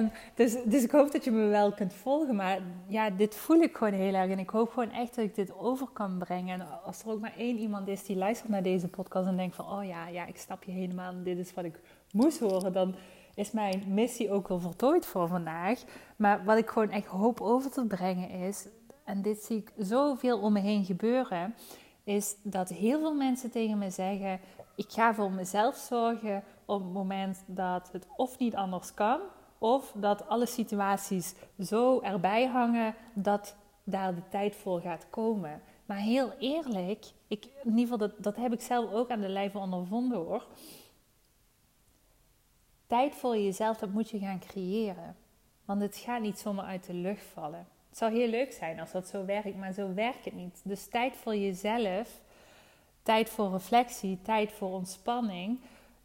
um, 0.00 0.10
dus, 0.34 0.56
dus 0.64 0.82
ik 0.82 0.90
hoop 0.90 1.12
dat 1.12 1.24
je 1.24 1.30
me 1.30 1.46
wel 1.46 1.72
kunt 1.72 1.92
volgen. 1.92 2.34
Maar 2.34 2.58
ja, 2.86 3.10
dit 3.10 3.34
voel 3.34 3.60
ik 3.60 3.76
gewoon 3.76 3.92
heel 3.92 4.14
erg. 4.14 4.30
En 4.30 4.38
ik 4.38 4.50
hoop 4.50 4.70
gewoon 4.70 4.90
echt 4.90 5.14
dat 5.14 5.24
ik 5.24 5.34
dit 5.34 5.58
over 5.58 5.86
kan 5.92 6.18
brengen. 6.18 6.60
En 6.60 6.82
als 6.84 7.02
er 7.02 7.10
ook 7.10 7.20
maar 7.20 7.34
één 7.36 7.58
iemand 7.58 7.88
is 7.88 8.04
die 8.04 8.16
luistert 8.16 8.50
naar 8.50 8.62
deze 8.62 8.88
podcast 8.88 9.26
en 9.26 9.36
denkt 9.36 9.56
van... 9.56 9.70
Oh 9.78 9.84
ja, 9.84 10.08
ja, 10.08 10.26
ik 10.26 10.36
snap 10.36 10.64
je 10.64 10.72
helemaal. 10.72 11.12
Dit 11.22 11.38
is 11.38 11.54
wat 11.54 11.64
ik 11.64 11.80
moest 12.12 12.38
horen. 12.38 12.72
Dan 12.72 12.94
is 13.34 13.50
mijn 13.50 13.82
missie 13.88 14.32
ook 14.32 14.48
wel 14.48 14.60
voltooid 14.60 15.06
voor 15.06 15.28
vandaag. 15.28 15.82
Maar 16.16 16.44
wat 16.44 16.58
ik 16.58 16.68
gewoon 16.68 16.90
echt 16.90 17.06
hoop 17.06 17.40
over 17.40 17.70
te 17.70 17.86
brengen 17.86 18.30
is... 18.30 18.68
En 19.04 19.22
dit 19.22 19.42
zie 19.42 19.56
ik 19.56 19.72
zoveel 19.76 20.40
om 20.40 20.52
me 20.52 20.60
heen 20.60 20.84
gebeuren 20.84 21.54
is 22.04 22.36
dat 22.42 22.68
heel 22.68 22.98
veel 22.98 23.14
mensen 23.14 23.50
tegen 23.50 23.78
me 23.78 23.90
zeggen: 23.90 24.40
Ik 24.76 24.92
ga 24.92 25.14
voor 25.14 25.30
mezelf 25.32 25.76
zorgen 25.76 26.44
op 26.64 26.80
het 26.82 26.92
moment 26.92 27.42
dat 27.46 27.88
het 27.92 28.06
of 28.16 28.38
niet 28.38 28.54
anders 28.54 28.94
kan, 28.94 29.20
of 29.58 29.92
dat 29.96 30.28
alle 30.28 30.46
situaties 30.46 31.34
zo 31.58 32.00
erbij 32.00 32.46
hangen 32.46 32.94
dat 33.14 33.56
daar 33.84 34.14
de 34.14 34.28
tijd 34.28 34.56
voor 34.56 34.80
gaat 34.80 35.06
komen. 35.10 35.62
Maar 35.86 35.96
heel 35.96 36.32
eerlijk, 36.38 37.04
ik, 37.28 37.44
in 37.44 37.70
ieder 37.70 37.80
geval 37.80 37.98
dat, 37.98 38.12
dat 38.18 38.36
heb 38.36 38.52
ik 38.52 38.60
zelf 38.60 38.92
ook 38.92 39.10
aan 39.10 39.20
de 39.20 39.28
lijve 39.28 39.58
ondervonden 39.58 40.18
hoor. 40.18 40.46
Tijd 42.86 43.14
voor 43.14 43.36
jezelf, 43.36 43.78
dat 43.78 43.90
moet 43.90 44.10
je 44.10 44.18
gaan 44.18 44.38
creëren. 44.38 45.16
Want 45.64 45.80
het 45.80 45.96
gaat 45.96 46.20
niet 46.20 46.38
zomaar 46.38 46.64
uit 46.64 46.86
de 46.86 46.94
lucht 46.94 47.24
vallen. 47.32 47.66
Het 47.88 47.98
zou 47.98 48.12
heel 48.12 48.28
leuk 48.28 48.52
zijn 48.52 48.80
als 48.80 48.92
dat 48.92 49.08
zo 49.08 49.24
werkt, 49.24 49.56
maar 49.56 49.72
zo 49.72 49.94
werkt 49.94 50.24
het 50.24 50.34
niet. 50.34 50.60
Dus 50.64 50.88
tijd 50.88 51.16
voor 51.16 51.36
jezelf, 51.36 52.20
tijd 53.02 53.30
voor 53.30 53.50
reflectie, 53.50 54.18
tijd 54.22 54.52
voor 54.52 54.70
ontspanning, 54.70 55.58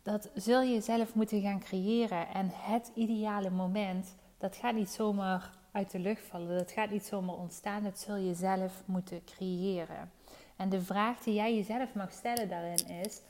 dat 0.04 0.30
zul 0.36 0.62
je 0.62 0.82
zelf 0.82 1.16
moeten 1.16 1.42
gaan 1.42 1.60
creëren. 1.60 2.28
En 2.28 2.52
het 2.54 2.92
ideale 2.96 3.50
moment, 3.50 4.16
dat 4.38 4.56
gaat 4.56 4.76
niet 4.76 4.90
zomaar 4.90 5.50
uit 5.72 5.92
de 5.92 6.00
lucht 6.00 6.26
vallen, 6.26 6.58
dat 6.58 6.72
gaat 6.72 6.90
niet 6.90 7.06
zomaar 7.06 7.36
ontstaan, 7.36 7.84
dat 7.84 8.00
zul 8.00 8.16
je 8.16 8.34
zelf 8.34 8.82
moeten 8.86 9.24
creëren. 9.26 10.12
En 10.56 10.70
de 10.70 10.82
vraag 10.82 11.20
die 11.20 11.34
jij 11.34 11.56
jezelf 11.56 11.94
mag 11.94 12.12
stellen 12.12 12.50
daarin 12.50 12.88
is: 12.88 13.22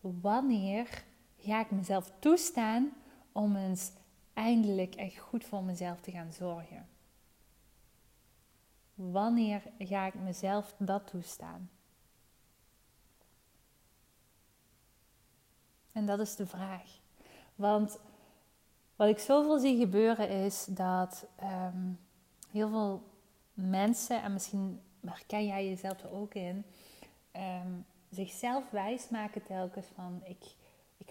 wanneer 0.00 1.04
ga 1.42 1.60
ik 1.60 1.70
mezelf 1.70 2.12
toestaan 2.18 2.92
om 3.32 3.56
eens 3.56 3.92
eindelijk 4.32 4.94
echt 4.94 5.18
goed 5.18 5.44
voor 5.44 5.62
mezelf 5.62 6.00
te 6.00 6.10
gaan 6.10 6.32
zorgen? 6.32 6.88
Wanneer 8.94 9.62
ga 9.78 10.06
ik 10.06 10.14
mezelf 10.14 10.74
dat 10.78 11.06
toestaan? 11.06 11.70
En 15.92 16.06
dat 16.06 16.20
is 16.20 16.36
de 16.36 16.46
vraag. 16.46 17.00
Want 17.54 17.98
wat 18.96 19.08
ik 19.08 19.18
zoveel 19.18 19.58
zie 19.58 19.78
gebeuren 19.78 20.28
is 20.28 20.64
dat 20.64 21.26
ehm, 21.36 21.92
heel 22.50 22.68
veel 22.68 23.02
mensen, 23.54 24.22
en 24.22 24.32
misschien 24.32 24.80
herken 25.00 25.46
jij 25.46 25.68
jezelf 25.68 26.02
er 26.02 26.12
ook 26.12 26.34
in, 26.34 26.64
um, 27.36 27.84
zichzelf 28.10 28.70
wijsmaken 28.70 29.42
telkens 29.42 29.86
van 29.94 30.22
ik, 30.24 30.54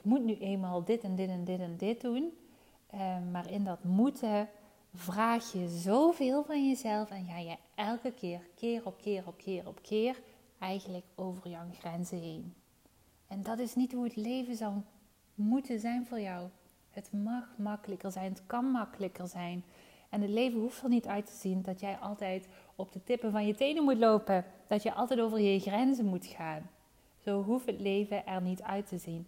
ik 0.01 0.07
moet 0.07 0.23
nu 0.23 0.37
eenmaal 0.37 0.83
dit 0.83 1.03
en 1.03 1.15
dit 1.15 1.29
en 1.29 1.43
dit 1.43 1.59
en 1.59 1.77
dit 1.77 2.01
doen. 2.01 2.33
Um, 2.93 3.31
maar 3.31 3.51
in 3.51 3.63
dat 3.63 3.83
moeten 3.83 4.49
vraag 4.93 5.51
je 5.51 5.67
zoveel 5.67 6.43
van 6.43 6.67
jezelf 6.67 7.09
en 7.09 7.25
ga 7.25 7.37
je 7.37 7.55
elke 7.75 8.11
keer, 8.11 8.39
keer 8.55 8.85
op 8.85 8.97
keer 8.97 9.23
op 9.27 9.37
keer 9.37 9.67
op 9.67 9.79
keer, 9.81 10.21
eigenlijk 10.59 11.05
over 11.15 11.49
jouw 11.49 11.65
grenzen 11.79 12.19
heen. 12.19 12.53
En 13.27 13.43
dat 13.43 13.59
is 13.59 13.75
niet 13.75 13.93
hoe 13.93 14.03
het 14.03 14.15
leven 14.15 14.55
zou 14.55 14.73
moeten 15.35 15.79
zijn 15.79 16.05
voor 16.05 16.19
jou. 16.19 16.47
Het 16.89 17.11
mag 17.11 17.53
makkelijker 17.57 18.11
zijn, 18.11 18.31
het 18.31 18.45
kan 18.45 18.65
makkelijker 18.65 19.27
zijn. 19.27 19.63
En 20.09 20.21
het 20.21 20.29
leven 20.29 20.59
hoeft 20.59 20.83
er 20.83 20.89
niet 20.89 21.07
uit 21.07 21.25
te 21.25 21.35
zien 21.35 21.61
dat 21.61 21.79
jij 21.79 21.97
altijd 21.97 22.47
op 22.75 22.91
de 22.91 23.03
tippen 23.03 23.31
van 23.31 23.45
je 23.47 23.55
tenen 23.55 23.83
moet 23.83 23.97
lopen. 23.97 24.45
Dat 24.67 24.83
je 24.83 24.93
altijd 24.93 25.19
over 25.19 25.39
je 25.39 25.59
grenzen 25.59 26.05
moet 26.05 26.25
gaan. 26.25 26.69
Zo 27.17 27.43
hoeft 27.43 27.65
het 27.65 27.79
leven 27.79 28.25
er 28.25 28.41
niet 28.41 28.61
uit 28.61 28.87
te 28.87 28.97
zien. 28.97 29.27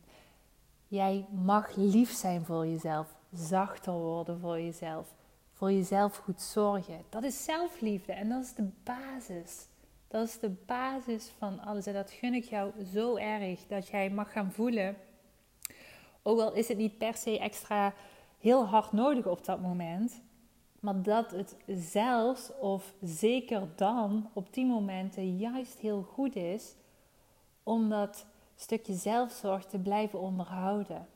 Jij 0.94 1.26
mag 1.32 1.76
lief 1.76 2.12
zijn 2.12 2.46
voor 2.46 2.68
jezelf, 2.68 3.16
zachter 3.32 3.94
worden 3.94 4.40
voor 4.40 4.60
jezelf, 4.60 5.14
voor 5.52 5.72
jezelf 5.72 6.18
goed 6.18 6.42
zorgen. 6.42 7.02
Dat 7.10 7.24
is 7.24 7.44
zelfliefde 7.44 8.14
en 8.14 8.30
dat 8.30 8.44
is 8.44 8.54
de 8.54 8.70
basis. 8.84 9.68
Dat 10.08 10.28
is 10.28 10.40
de 10.40 10.50
basis 10.50 11.32
van 11.38 11.60
alles 11.60 11.86
en 11.86 11.94
dat 11.94 12.12
gun 12.12 12.34
ik 12.34 12.44
jou 12.44 12.72
zo 12.94 13.16
erg 13.16 13.68
dat 13.68 13.88
jij 13.88 14.10
mag 14.10 14.32
gaan 14.32 14.52
voelen. 14.52 14.96
Ook 16.22 16.40
al 16.40 16.54
is 16.54 16.68
het 16.68 16.78
niet 16.78 16.98
per 16.98 17.16
se 17.16 17.40
extra 17.40 17.94
heel 18.40 18.66
hard 18.66 18.92
nodig 18.92 19.26
op 19.26 19.46
dat 19.46 19.62
moment, 19.62 20.22
maar 20.80 21.02
dat 21.02 21.32
het 21.32 21.56
zelfs 21.68 22.52
of 22.60 22.94
zeker 23.02 23.68
dan 23.76 24.30
op 24.34 24.54
die 24.54 24.66
momenten 24.66 25.38
juist 25.38 25.80
heel 25.80 26.02
goed 26.02 26.36
is 26.36 26.76
om 27.64 27.90
dat 27.90 28.26
stukje 28.56 28.94
zelfzorg 28.94 29.66
te 29.66 29.80
blijven 29.80 30.20
onderhouden. 30.20 31.08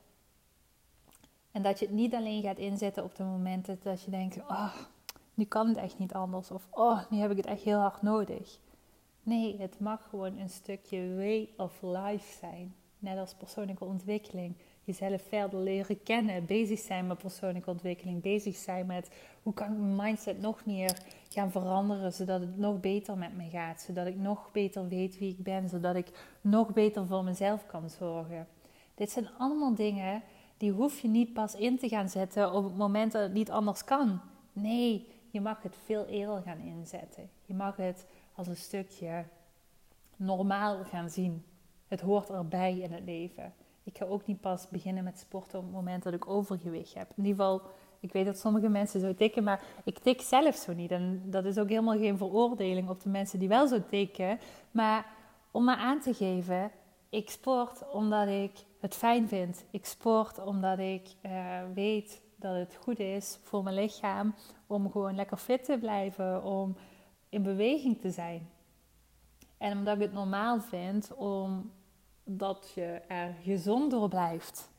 En 1.51 1.61
dat 1.61 1.79
je 1.79 1.85
het 1.85 1.95
niet 1.95 2.13
alleen 2.13 2.41
gaat 2.41 2.57
inzetten 2.57 3.03
op 3.03 3.15
de 3.15 3.23
momenten 3.23 3.79
dat 3.83 4.03
je 4.03 4.11
denkt: 4.11 4.37
oh, 4.37 4.75
nu 5.33 5.45
kan 5.45 5.67
het 5.67 5.77
echt 5.77 5.99
niet 5.99 6.13
anders. 6.13 6.51
Of 6.51 6.67
oh, 6.71 7.01
nu 7.09 7.17
heb 7.17 7.31
ik 7.31 7.37
het 7.37 7.45
echt 7.45 7.61
heel 7.61 7.79
hard 7.79 8.01
nodig. 8.01 8.59
Nee, 9.23 9.57
het 9.59 9.79
mag 9.79 10.09
gewoon 10.09 10.37
een 10.37 10.49
stukje 10.49 11.15
way 11.15 11.49
of 11.57 11.81
life 11.81 12.37
zijn. 12.37 12.75
Net 12.99 13.17
als 13.17 13.33
persoonlijke 13.33 13.85
ontwikkeling. 13.85 14.55
Jezelf 14.87 15.21
verder 15.27 15.59
leren 15.59 16.03
kennen. 16.03 16.45
Bezig 16.45 16.79
zijn 16.79 17.07
met 17.07 17.17
persoonlijke 17.17 17.69
ontwikkeling. 17.69 18.21
Bezig 18.21 18.55
zijn 18.55 18.85
met 18.85 19.09
hoe 19.43 19.53
kan 19.53 19.71
ik 19.71 19.77
mijn 19.77 19.95
mindset 19.95 20.41
nog 20.41 20.65
meer 20.65 20.97
gaan 21.29 21.51
veranderen. 21.51 22.13
Zodat 22.13 22.39
het 22.39 22.57
nog 22.57 22.79
beter 22.79 23.17
met 23.17 23.37
me 23.37 23.49
gaat. 23.49 23.81
Zodat 23.81 24.07
ik 24.07 24.15
nog 24.15 24.51
beter 24.51 24.87
weet 24.87 25.17
wie 25.17 25.31
ik 25.31 25.43
ben. 25.43 25.69
Zodat 25.69 25.95
ik 25.95 26.37
nog 26.41 26.73
beter 26.73 27.07
voor 27.07 27.23
mezelf 27.23 27.65
kan 27.65 27.89
zorgen. 27.89 28.47
Dit 28.95 29.11
zijn 29.11 29.29
allemaal 29.37 29.75
dingen 29.75 30.23
die 30.57 30.71
hoef 30.71 30.99
je 30.99 31.07
niet 31.07 31.33
pas 31.33 31.55
in 31.55 31.77
te 31.77 31.87
gaan 31.87 32.09
zetten 32.09 32.53
op 32.53 32.63
het 32.63 32.77
moment 32.77 33.11
dat 33.11 33.21
het 33.21 33.33
niet 33.33 33.51
anders 33.51 33.83
kan. 33.83 34.19
Nee, 34.53 35.07
je 35.29 35.41
mag 35.41 35.63
het 35.63 35.75
veel 35.85 36.05
eerder 36.05 36.41
gaan 36.41 36.59
inzetten. 36.59 37.29
Je 37.45 37.53
mag 37.53 37.75
het 37.75 38.05
als 38.35 38.47
een 38.47 38.57
stukje 38.57 39.25
normaal 40.15 40.83
gaan 40.83 41.09
zien. 41.09 41.45
Het 41.87 42.01
hoort 42.01 42.29
erbij 42.29 42.77
in 42.77 42.91
het 42.91 43.03
leven. 43.03 43.53
Ik 43.87 43.97
ga 43.97 44.05
ook 44.05 44.25
niet 44.25 44.41
pas 44.41 44.69
beginnen 44.69 45.03
met 45.03 45.19
sporten 45.19 45.59
op 45.59 45.65
het 45.65 45.73
moment 45.73 46.03
dat 46.03 46.13
ik 46.13 46.29
overgewicht 46.29 46.93
heb. 46.93 47.09
In 47.15 47.25
ieder 47.25 47.45
geval, 47.45 47.61
ik 47.99 48.11
weet 48.11 48.25
dat 48.25 48.39
sommige 48.39 48.69
mensen 48.69 48.99
zo 48.99 49.13
tikken, 49.13 49.43
maar 49.43 49.63
ik 49.83 49.99
tik 49.99 50.21
zelf 50.21 50.55
zo 50.55 50.73
niet. 50.73 50.91
En 50.91 51.21
dat 51.25 51.45
is 51.45 51.57
ook 51.57 51.69
helemaal 51.69 51.97
geen 51.97 52.17
veroordeling 52.17 52.89
op 52.89 53.01
de 53.01 53.09
mensen 53.09 53.39
die 53.39 53.47
wel 53.47 53.67
zo 53.67 53.83
tikken. 53.89 54.39
Maar 54.71 55.05
om 55.51 55.63
maar 55.63 55.77
aan 55.77 55.99
te 55.99 56.13
geven, 56.13 56.71
ik 57.09 57.29
sport 57.29 57.91
omdat 57.91 58.27
ik 58.27 58.51
het 58.79 58.95
fijn 58.95 59.27
vind. 59.27 59.65
Ik 59.71 59.85
sport 59.85 60.39
omdat 60.39 60.79
ik 60.79 61.07
uh, 61.25 61.59
weet 61.73 62.21
dat 62.35 62.55
het 62.55 62.77
goed 62.81 62.99
is 62.99 63.39
voor 63.43 63.63
mijn 63.63 63.75
lichaam 63.75 64.35
om 64.67 64.91
gewoon 64.91 65.15
lekker 65.15 65.37
fit 65.37 65.63
te 65.63 65.77
blijven, 65.77 66.43
om 66.43 66.75
in 67.29 67.43
beweging 67.43 67.99
te 68.01 68.11
zijn. 68.11 68.49
En 69.57 69.77
omdat 69.77 69.95
ik 69.95 70.01
het 70.01 70.13
normaal 70.13 70.59
vind 70.59 71.15
omdat 72.27 72.71
je 72.75 73.01
er 73.07 73.35
gezond 73.43 73.91
door 73.91 74.09
blijft. 74.09 74.69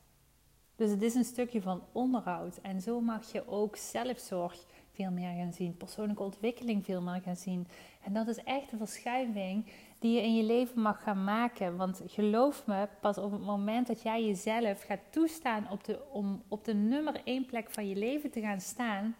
Dus 0.75 0.89
het 0.89 1.01
is 1.01 1.15
een 1.15 1.25
stukje 1.25 1.61
van 1.61 1.81
onderhoud. 1.91 2.57
En 2.61 2.81
zo 2.81 3.01
mag 3.01 3.31
je 3.31 3.47
ook 3.47 3.75
zelfzorg 3.75 4.65
veel 4.91 5.11
meer 5.11 5.33
gaan 5.35 5.53
zien, 5.53 5.77
persoonlijke 5.77 6.23
ontwikkeling 6.23 6.85
veel 6.85 7.01
meer 7.01 7.21
gaan 7.21 7.35
zien. 7.35 7.67
En 8.03 8.13
dat 8.13 8.27
is 8.27 8.43
echt 8.43 8.71
een 8.71 8.77
verschuiving 8.77 9.65
die 9.99 10.15
je 10.15 10.21
in 10.21 10.35
je 10.35 10.43
leven 10.43 10.81
mag 10.81 11.03
gaan 11.03 11.23
maken. 11.23 11.77
Want 11.77 12.01
geloof 12.07 12.65
me, 12.67 12.87
pas 13.01 13.17
op 13.17 13.31
het 13.31 13.41
moment 13.41 13.87
dat 13.87 14.01
jij 14.01 14.25
jezelf 14.25 14.83
gaat 14.83 14.99
toestaan 15.09 15.67
op 15.69 15.83
de, 15.83 15.99
om 16.11 16.43
op 16.47 16.65
de 16.65 16.73
nummer 16.73 17.21
één 17.23 17.45
plek 17.45 17.71
van 17.71 17.87
je 17.87 17.95
leven 17.95 18.31
te 18.31 18.41
gaan 18.41 18.61
staan, 18.61 19.15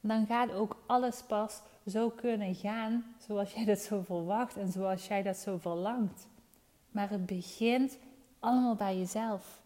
dan 0.00 0.26
gaat 0.26 0.52
ook 0.52 0.76
alles 0.86 1.22
pas 1.22 1.62
zo 1.86 2.10
kunnen 2.10 2.54
gaan 2.54 3.14
zoals 3.18 3.52
jij 3.52 3.64
dat 3.64 3.78
zo 3.78 4.02
verwacht 4.02 4.56
en 4.56 4.68
zoals 4.68 5.06
jij 5.06 5.22
dat 5.22 5.36
zo 5.36 5.58
verlangt. 5.58 6.28
Maar 6.90 7.10
het 7.10 7.26
begint 7.26 7.98
allemaal 8.38 8.74
bij 8.74 8.98
jezelf. 8.98 9.62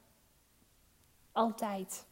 Altijd. 1.32 2.04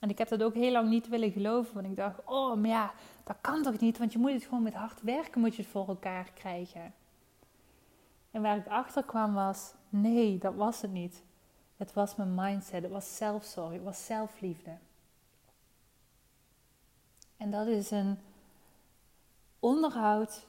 En 0.00 0.10
ik 0.10 0.18
heb 0.18 0.28
dat 0.28 0.42
ook 0.42 0.54
heel 0.54 0.72
lang 0.72 0.88
niet 0.88 1.08
willen 1.08 1.30
geloven, 1.30 1.74
want 1.74 1.86
ik 1.86 1.96
dacht, 1.96 2.24
oh, 2.24 2.56
maar 2.56 2.70
ja, 2.70 2.92
dat 3.24 3.36
kan 3.40 3.62
toch 3.62 3.78
niet, 3.80 3.98
want 3.98 4.12
je 4.12 4.18
moet 4.18 4.32
het 4.32 4.44
gewoon 4.44 4.62
met 4.62 4.74
hard 4.74 5.02
werken, 5.02 5.40
moet 5.40 5.56
je 5.56 5.62
het 5.62 5.70
voor 5.70 5.88
elkaar 5.88 6.30
krijgen. 6.34 6.94
En 8.30 8.42
waar 8.42 8.56
ik 8.56 8.66
achter 8.66 9.04
kwam 9.04 9.34
was, 9.34 9.72
nee, 9.88 10.38
dat 10.38 10.54
was 10.54 10.82
het 10.82 10.92
niet. 10.92 11.22
Het 11.76 11.92
was 11.92 12.16
mijn 12.16 12.34
mindset, 12.34 12.82
het 12.82 12.92
was 12.92 13.16
zelfzorg, 13.16 13.72
het 13.72 13.82
was 13.82 14.06
zelfliefde. 14.06 14.76
En 17.36 17.50
dat 17.50 17.66
is 17.66 17.90
een 17.90 18.18
onderhoud, 19.60 20.46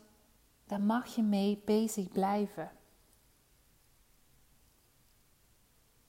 daar 0.66 0.82
mag 0.82 1.16
je 1.16 1.22
mee 1.22 1.62
bezig 1.66 2.12
blijven. 2.12 2.72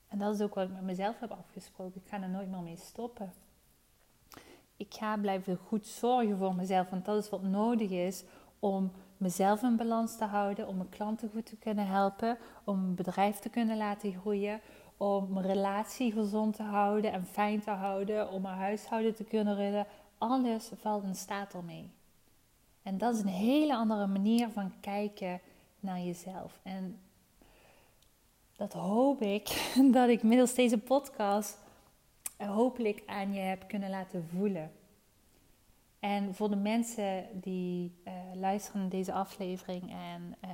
En 0.09 0.18
dat 0.18 0.35
is 0.35 0.40
ook 0.40 0.55
wat 0.55 0.68
ik 0.68 0.75
met 0.75 0.83
mezelf 0.83 1.18
heb 1.18 1.31
afgesproken. 1.31 2.01
Ik 2.05 2.09
ga 2.09 2.23
er 2.23 2.29
nooit 2.29 2.51
meer 2.51 2.61
mee 2.61 2.77
stoppen. 2.77 3.33
Ik 4.77 4.94
ga 4.94 5.16
blijven 5.16 5.57
goed 5.57 5.87
zorgen 5.87 6.38
voor 6.38 6.55
mezelf, 6.55 6.90
want 6.90 7.05
dat 7.05 7.25
is 7.25 7.31
wat 7.31 7.42
nodig 7.42 7.90
is 7.90 8.25
om 8.59 8.92
mezelf 9.16 9.62
in 9.62 9.77
balans 9.77 10.16
te 10.16 10.25
houden, 10.25 10.68
om 10.68 10.77
mijn 10.77 10.88
klanten 10.88 11.31
goed 11.31 11.47
te 11.47 11.57
kunnen 11.57 11.87
helpen, 11.87 12.38
om 12.64 12.81
mijn 12.81 12.94
bedrijf 12.94 13.38
te 13.38 13.49
kunnen 13.49 13.77
laten 13.77 14.12
groeien, 14.21 14.61
om 14.97 15.33
mijn 15.33 15.47
relatie 15.47 16.12
gezond 16.12 16.57
te 16.57 16.62
houden 16.62 17.12
en 17.12 17.25
fijn 17.25 17.61
te 17.61 17.71
houden, 17.71 18.31
om 18.31 18.42
mijn 18.42 18.57
huishouden 18.57 19.14
te 19.14 19.25
kunnen 19.25 19.55
redden. 19.55 19.87
Alles 20.18 20.71
valt 20.75 21.05
in 21.05 21.14
staat 21.14 21.55
ermee. 21.55 21.90
En 22.83 22.99
dat 22.99 23.14
is 23.14 23.21
een 23.21 23.27
hele 23.27 23.75
andere 23.75 24.07
manier 24.07 24.49
van 24.49 24.73
kijken 24.81 25.40
naar 25.81 26.01
jezelf. 26.01 26.61
En 26.62 26.99
dat 28.59 28.73
hoop 28.73 29.23
ik 29.23 29.73
dat 29.92 30.09
ik 30.09 30.23
middels 30.23 30.55
deze 30.55 30.79
podcast 30.79 31.59
hopelijk 32.37 33.03
aan 33.07 33.33
je 33.33 33.40
heb 33.40 33.68
kunnen 33.68 33.90
laten 33.90 34.29
voelen. 34.37 34.73
En 35.99 36.35
voor 36.35 36.51
de 36.51 36.57
mensen 36.57 37.27
die 37.33 37.92
uh, 38.05 38.12
luisteren 38.35 38.81
naar 38.81 38.90
deze 38.90 39.12
aflevering 39.12 39.90
en 39.90 40.37
uh, 40.44 40.51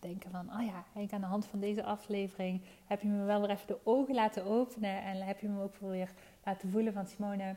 denken 0.00 0.30
van, 0.30 0.52
oh 0.52 0.64
ja, 0.66 1.00
ik 1.00 1.12
aan 1.12 1.20
de 1.20 1.26
hand 1.26 1.46
van 1.46 1.60
deze 1.60 1.84
aflevering 1.84 2.60
heb 2.86 3.02
je 3.02 3.08
me 3.08 3.24
wel 3.24 3.40
weer 3.40 3.50
even 3.50 3.66
de 3.66 3.78
ogen 3.84 4.14
laten 4.14 4.44
openen 4.44 5.02
en 5.02 5.16
heb 5.16 5.40
je 5.40 5.48
me 5.48 5.62
ook 5.62 5.76
weer 5.76 6.12
laten 6.44 6.70
voelen 6.70 6.92
van 6.92 7.06
Simone, 7.06 7.56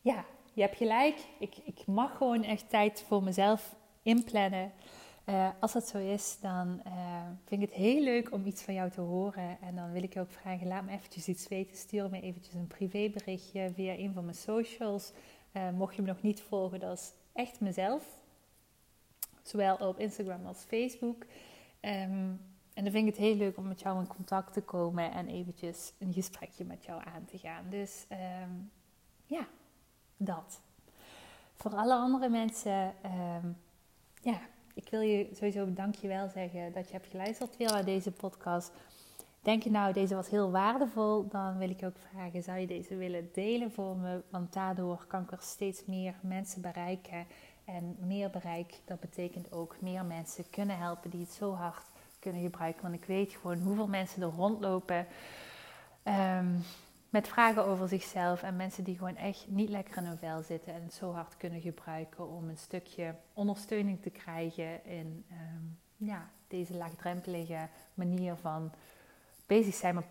ja, 0.00 0.24
je 0.52 0.60
hebt 0.60 0.76
gelijk. 0.76 1.26
Ik, 1.38 1.56
ik 1.64 1.86
mag 1.86 2.16
gewoon 2.16 2.42
echt 2.42 2.70
tijd 2.70 3.04
voor 3.06 3.22
mezelf 3.22 3.76
inplannen. 4.02 4.72
Uh, 5.28 5.48
als 5.60 5.72
dat 5.72 5.88
zo 5.88 5.98
is, 5.98 6.38
dan 6.40 6.80
uh, 6.86 7.22
vind 7.44 7.62
ik 7.62 7.68
het 7.68 7.78
heel 7.78 8.02
leuk 8.02 8.32
om 8.32 8.46
iets 8.46 8.62
van 8.62 8.74
jou 8.74 8.90
te 8.90 9.00
horen. 9.00 9.60
En 9.60 9.76
dan 9.76 9.92
wil 9.92 10.02
ik 10.02 10.14
je 10.14 10.20
ook 10.20 10.30
vragen, 10.30 10.66
laat 10.66 10.84
me 10.84 10.92
eventjes 10.92 11.28
iets 11.28 11.48
weten. 11.48 11.76
Stuur 11.76 12.10
me 12.10 12.20
eventjes 12.20 12.54
een 12.54 12.66
privéberichtje 12.66 13.70
via 13.74 13.92
een 13.92 14.12
van 14.12 14.24
mijn 14.24 14.36
socials. 14.36 15.12
Uh, 15.52 15.70
mocht 15.70 15.94
je 15.94 16.02
me 16.02 16.08
nog 16.08 16.22
niet 16.22 16.40
volgen, 16.40 16.80
dat 16.80 16.98
is 16.98 17.12
echt 17.32 17.60
mezelf. 17.60 18.04
Zowel 19.42 19.76
op 19.76 19.98
Instagram 19.98 20.46
als 20.46 20.58
Facebook. 20.58 21.22
Um, 21.80 22.40
en 22.74 22.84
dan 22.84 22.92
vind 22.92 23.08
ik 23.08 23.14
het 23.14 23.24
heel 23.24 23.36
leuk 23.36 23.56
om 23.56 23.68
met 23.68 23.80
jou 23.80 23.98
in 24.00 24.06
contact 24.06 24.52
te 24.52 24.60
komen 24.62 25.12
en 25.12 25.28
eventjes 25.28 25.92
een 25.98 26.12
gesprekje 26.12 26.64
met 26.64 26.84
jou 26.84 27.02
aan 27.14 27.24
te 27.24 27.38
gaan. 27.38 27.64
Dus 27.70 28.06
um, 28.42 28.70
ja, 29.24 29.46
dat. 30.16 30.60
Voor 31.54 31.74
alle 31.74 31.94
andere 31.94 32.28
mensen, 32.28 32.94
um, 33.04 33.56
ja, 34.20 34.40
ik 34.78 34.90
wil 34.90 35.00
je 35.00 35.28
sowieso 35.32 35.72
dankjewel 35.72 36.28
zeggen 36.28 36.72
dat 36.72 36.86
je 36.86 36.92
hebt 36.92 37.06
geluisterd 37.06 37.56
weer 37.56 37.70
naar 37.70 37.84
deze 37.84 38.10
podcast. 38.10 38.72
Denk 39.42 39.62
je 39.62 39.70
nou, 39.70 39.92
deze 39.92 40.14
was 40.14 40.28
heel 40.28 40.50
waardevol, 40.50 41.28
dan 41.28 41.58
wil 41.58 41.70
ik 41.70 41.80
je 41.80 41.86
ook 41.86 41.98
vragen, 42.10 42.42
zou 42.42 42.58
je 42.58 42.66
deze 42.66 42.96
willen 42.96 43.28
delen 43.32 43.72
voor 43.72 43.96
me? 43.96 44.22
Want 44.30 44.52
daardoor 44.52 45.04
kan 45.08 45.22
ik 45.22 45.32
er 45.32 45.38
steeds 45.40 45.84
meer 45.86 46.14
mensen 46.20 46.62
bereiken. 46.62 47.26
En 47.64 47.96
meer 47.98 48.30
bereik, 48.30 48.74
dat 48.84 49.00
betekent 49.00 49.52
ook 49.52 49.76
meer 49.80 50.04
mensen 50.04 50.50
kunnen 50.50 50.78
helpen 50.78 51.10
die 51.10 51.20
het 51.20 51.32
zo 51.32 51.52
hard 51.52 51.84
kunnen 52.18 52.42
gebruiken. 52.42 52.82
Want 52.82 52.94
ik 52.94 53.04
weet 53.04 53.32
gewoon 53.32 53.58
hoeveel 53.58 53.88
mensen 53.88 54.22
er 54.22 54.28
rondlopen 54.36 55.06
um, 56.04 56.64
met 57.08 57.28
vragen 57.28 57.64
over 57.64 57.88
zichzelf. 57.88 58.42
En 58.42 58.56
mensen 58.56 58.84
die 58.84 58.98
gewoon 58.98 59.16
echt 59.16 59.46
niet 59.48 59.68
lekker 59.68 59.96
in 59.96 60.04
hun 60.04 60.18
vel 60.18 60.42
zitten 60.42 60.74
en 60.74 60.82
het 60.82 60.94
zo 60.94 61.12
hard 61.12 61.36
kunnen 61.36 61.60
gebruiken 61.60 62.28
om 62.28 62.48
een 62.48 62.58
stukje 62.58 63.14
ondersteuning 63.32 64.02
te 64.02 64.10
krijgen 64.10 64.84
in 64.84 65.24
um, 65.30 65.78
ja, 65.96 66.30
deze 66.48 66.74
laagdrempelige 66.74 67.68
manier 67.94 68.36
van 68.36 68.72
bezig 69.46 69.74
zijn 69.74 69.94
met 69.94 70.10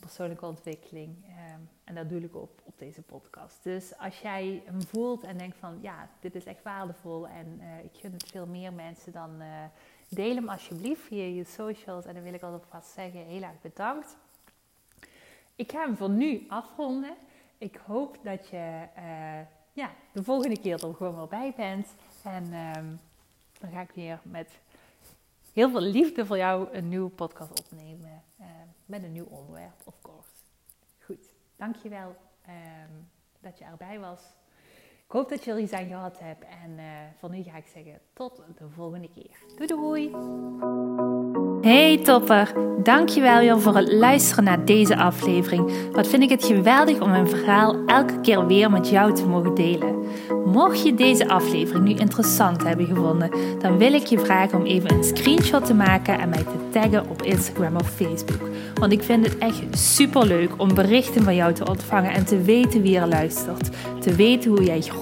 persoonlijke 0.00 0.46
ontwikkeling. 0.46 1.16
Um, 1.54 1.68
en 1.84 1.94
dat 1.94 2.08
doe 2.08 2.20
ik 2.20 2.36
op, 2.36 2.60
op 2.64 2.78
deze 2.78 3.02
podcast. 3.02 3.62
Dus 3.62 3.98
als 3.98 4.20
jij 4.20 4.62
hem 4.64 4.82
voelt 4.82 5.22
en 5.22 5.38
denkt 5.38 5.56
van 5.56 5.78
ja, 5.80 6.08
dit 6.20 6.34
is 6.34 6.44
echt 6.44 6.62
waardevol 6.62 7.28
en 7.28 7.60
uh, 7.60 7.84
ik 7.84 7.90
gun 7.92 8.12
het 8.12 8.28
veel 8.28 8.46
meer 8.46 8.72
mensen, 8.72 9.12
dan 9.12 9.42
uh, 9.42 9.64
deel 10.08 10.34
hem 10.34 10.48
alsjeblieft 10.48 11.02
via 11.02 11.24
je 11.24 11.44
socials. 11.44 12.04
En 12.04 12.14
dan 12.14 12.22
wil 12.22 12.34
ik 12.34 12.42
alvast 12.42 12.92
zeggen, 12.92 13.20
heel 13.20 13.42
erg 13.42 13.60
bedankt. 13.60 14.16
Ik 15.62 15.70
ga 15.72 15.84
hem 15.84 15.96
voor 15.96 16.10
nu 16.10 16.44
afronden. 16.48 17.14
Ik 17.58 17.80
hoop 17.86 18.18
dat 18.22 18.48
je 18.48 18.86
uh, 18.96 19.46
ja, 19.72 19.90
de 20.12 20.22
volgende 20.22 20.60
keer 20.60 20.72
er 20.72 20.94
gewoon 20.94 21.14
wel 21.14 21.26
bij 21.26 21.52
bent. 21.56 21.94
En 22.24 22.54
um, 22.54 23.00
dan 23.60 23.70
ga 23.70 23.80
ik 23.80 23.90
weer 23.94 24.20
met 24.22 24.50
heel 25.52 25.70
veel 25.70 25.80
liefde 25.80 26.26
voor 26.26 26.36
jou 26.36 26.72
een 26.72 26.88
nieuwe 26.88 27.10
podcast 27.10 27.60
opnemen. 27.60 28.22
Uh, 28.40 28.46
met 28.86 29.02
een 29.02 29.12
nieuw 29.12 29.28
onderwerp, 29.30 29.80
of 29.84 29.94
course. 30.02 30.28
Goed, 31.04 31.30
dankjewel 31.56 32.16
um, 32.48 33.10
dat 33.40 33.58
je 33.58 33.64
erbij 33.64 33.98
was. 33.98 34.22
Ik 35.12 35.18
hoop 35.18 35.28
dat 35.28 35.44
je 35.44 35.50
er 35.50 35.58
iets 35.58 35.72
aan 35.72 35.86
gehad 35.86 36.18
hebt. 36.20 36.44
En 36.64 36.70
uh, 36.76 36.82
voor 37.20 37.30
nu 37.30 37.42
ga 37.42 37.56
ik 37.56 37.64
zeggen 37.74 37.98
tot 38.12 38.42
de 38.58 38.64
volgende 38.74 39.08
keer. 39.14 39.36
Doei 39.56 39.66
doei! 39.66 40.10
Hey 41.62 41.98
topper, 41.98 42.52
dankjewel 42.82 43.38
weer 43.38 43.60
voor 43.60 43.76
het 43.76 43.92
luisteren 43.92 44.44
naar 44.44 44.64
deze 44.64 44.96
aflevering. 44.96 45.90
Wat 45.92 46.06
vind 46.06 46.22
ik 46.22 46.30
het 46.30 46.44
geweldig 46.44 47.00
om 47.00 47.10
mijn 47.10 47.28
verhaal 47.28 47.86
elke 47.86 48.20
keer 48.20 48.46
weer 48.46 48.70
met 48.70 48.88
jou 48.88 49.14
te 49.14 49.26
mogen 49.26 49.54
delen. 49.54 50.02
Mocht 50.44 50.82
je 50.82 50.94
deze 50.94 51.28
aflevering 51.28 51.84
nu 51.84 51.94
interessant 51.94 52.62
hebben 52.62 52.86
gevonden, 52.86 53.30
dan 53.58 53.78
wil 53.78 53.92
ik 53.92 54.06
je 54.06 54.18
vragen 54.18 54.58
om 54.58 54.64
even 54.64 54.92
een 54.92 55.04
screenshot 55.04 55.66
te 55.66 55.74
maken 55.74 56.18
en 56.18 56.28
mij 56.28 56.42
te 56.42 56.68
taggen 56.70 57.10
op 57.10 57.22
Instagram 57.22 57.76
of 57.76 57.90
Facebook. 57.90 58.48
Want 58.74 58.92
ik 58.92 59.02
vind 59.02 59.26
het 59.26 59.38
echt 59.38 59.78
super 59.78 60.26
leuk 60.26 60.50
om 60.56 60.74
berichten 60.74 61.22
van 61.22 61.34
jou 61.34 61.52
te 61.52 61.66
ontvangen 61.66 62.12
en 62.12 62.24
te 62.24 62.42
weten 62.42 62.82
wie 62.82 62.98
er 62.98 63.08
luistert. 63.08 63.70
Te 64.00 64.14
weten 64.14 64.50
hoe 64.50 64.64
jij 64.64 64.80
groeit 64.80 65.01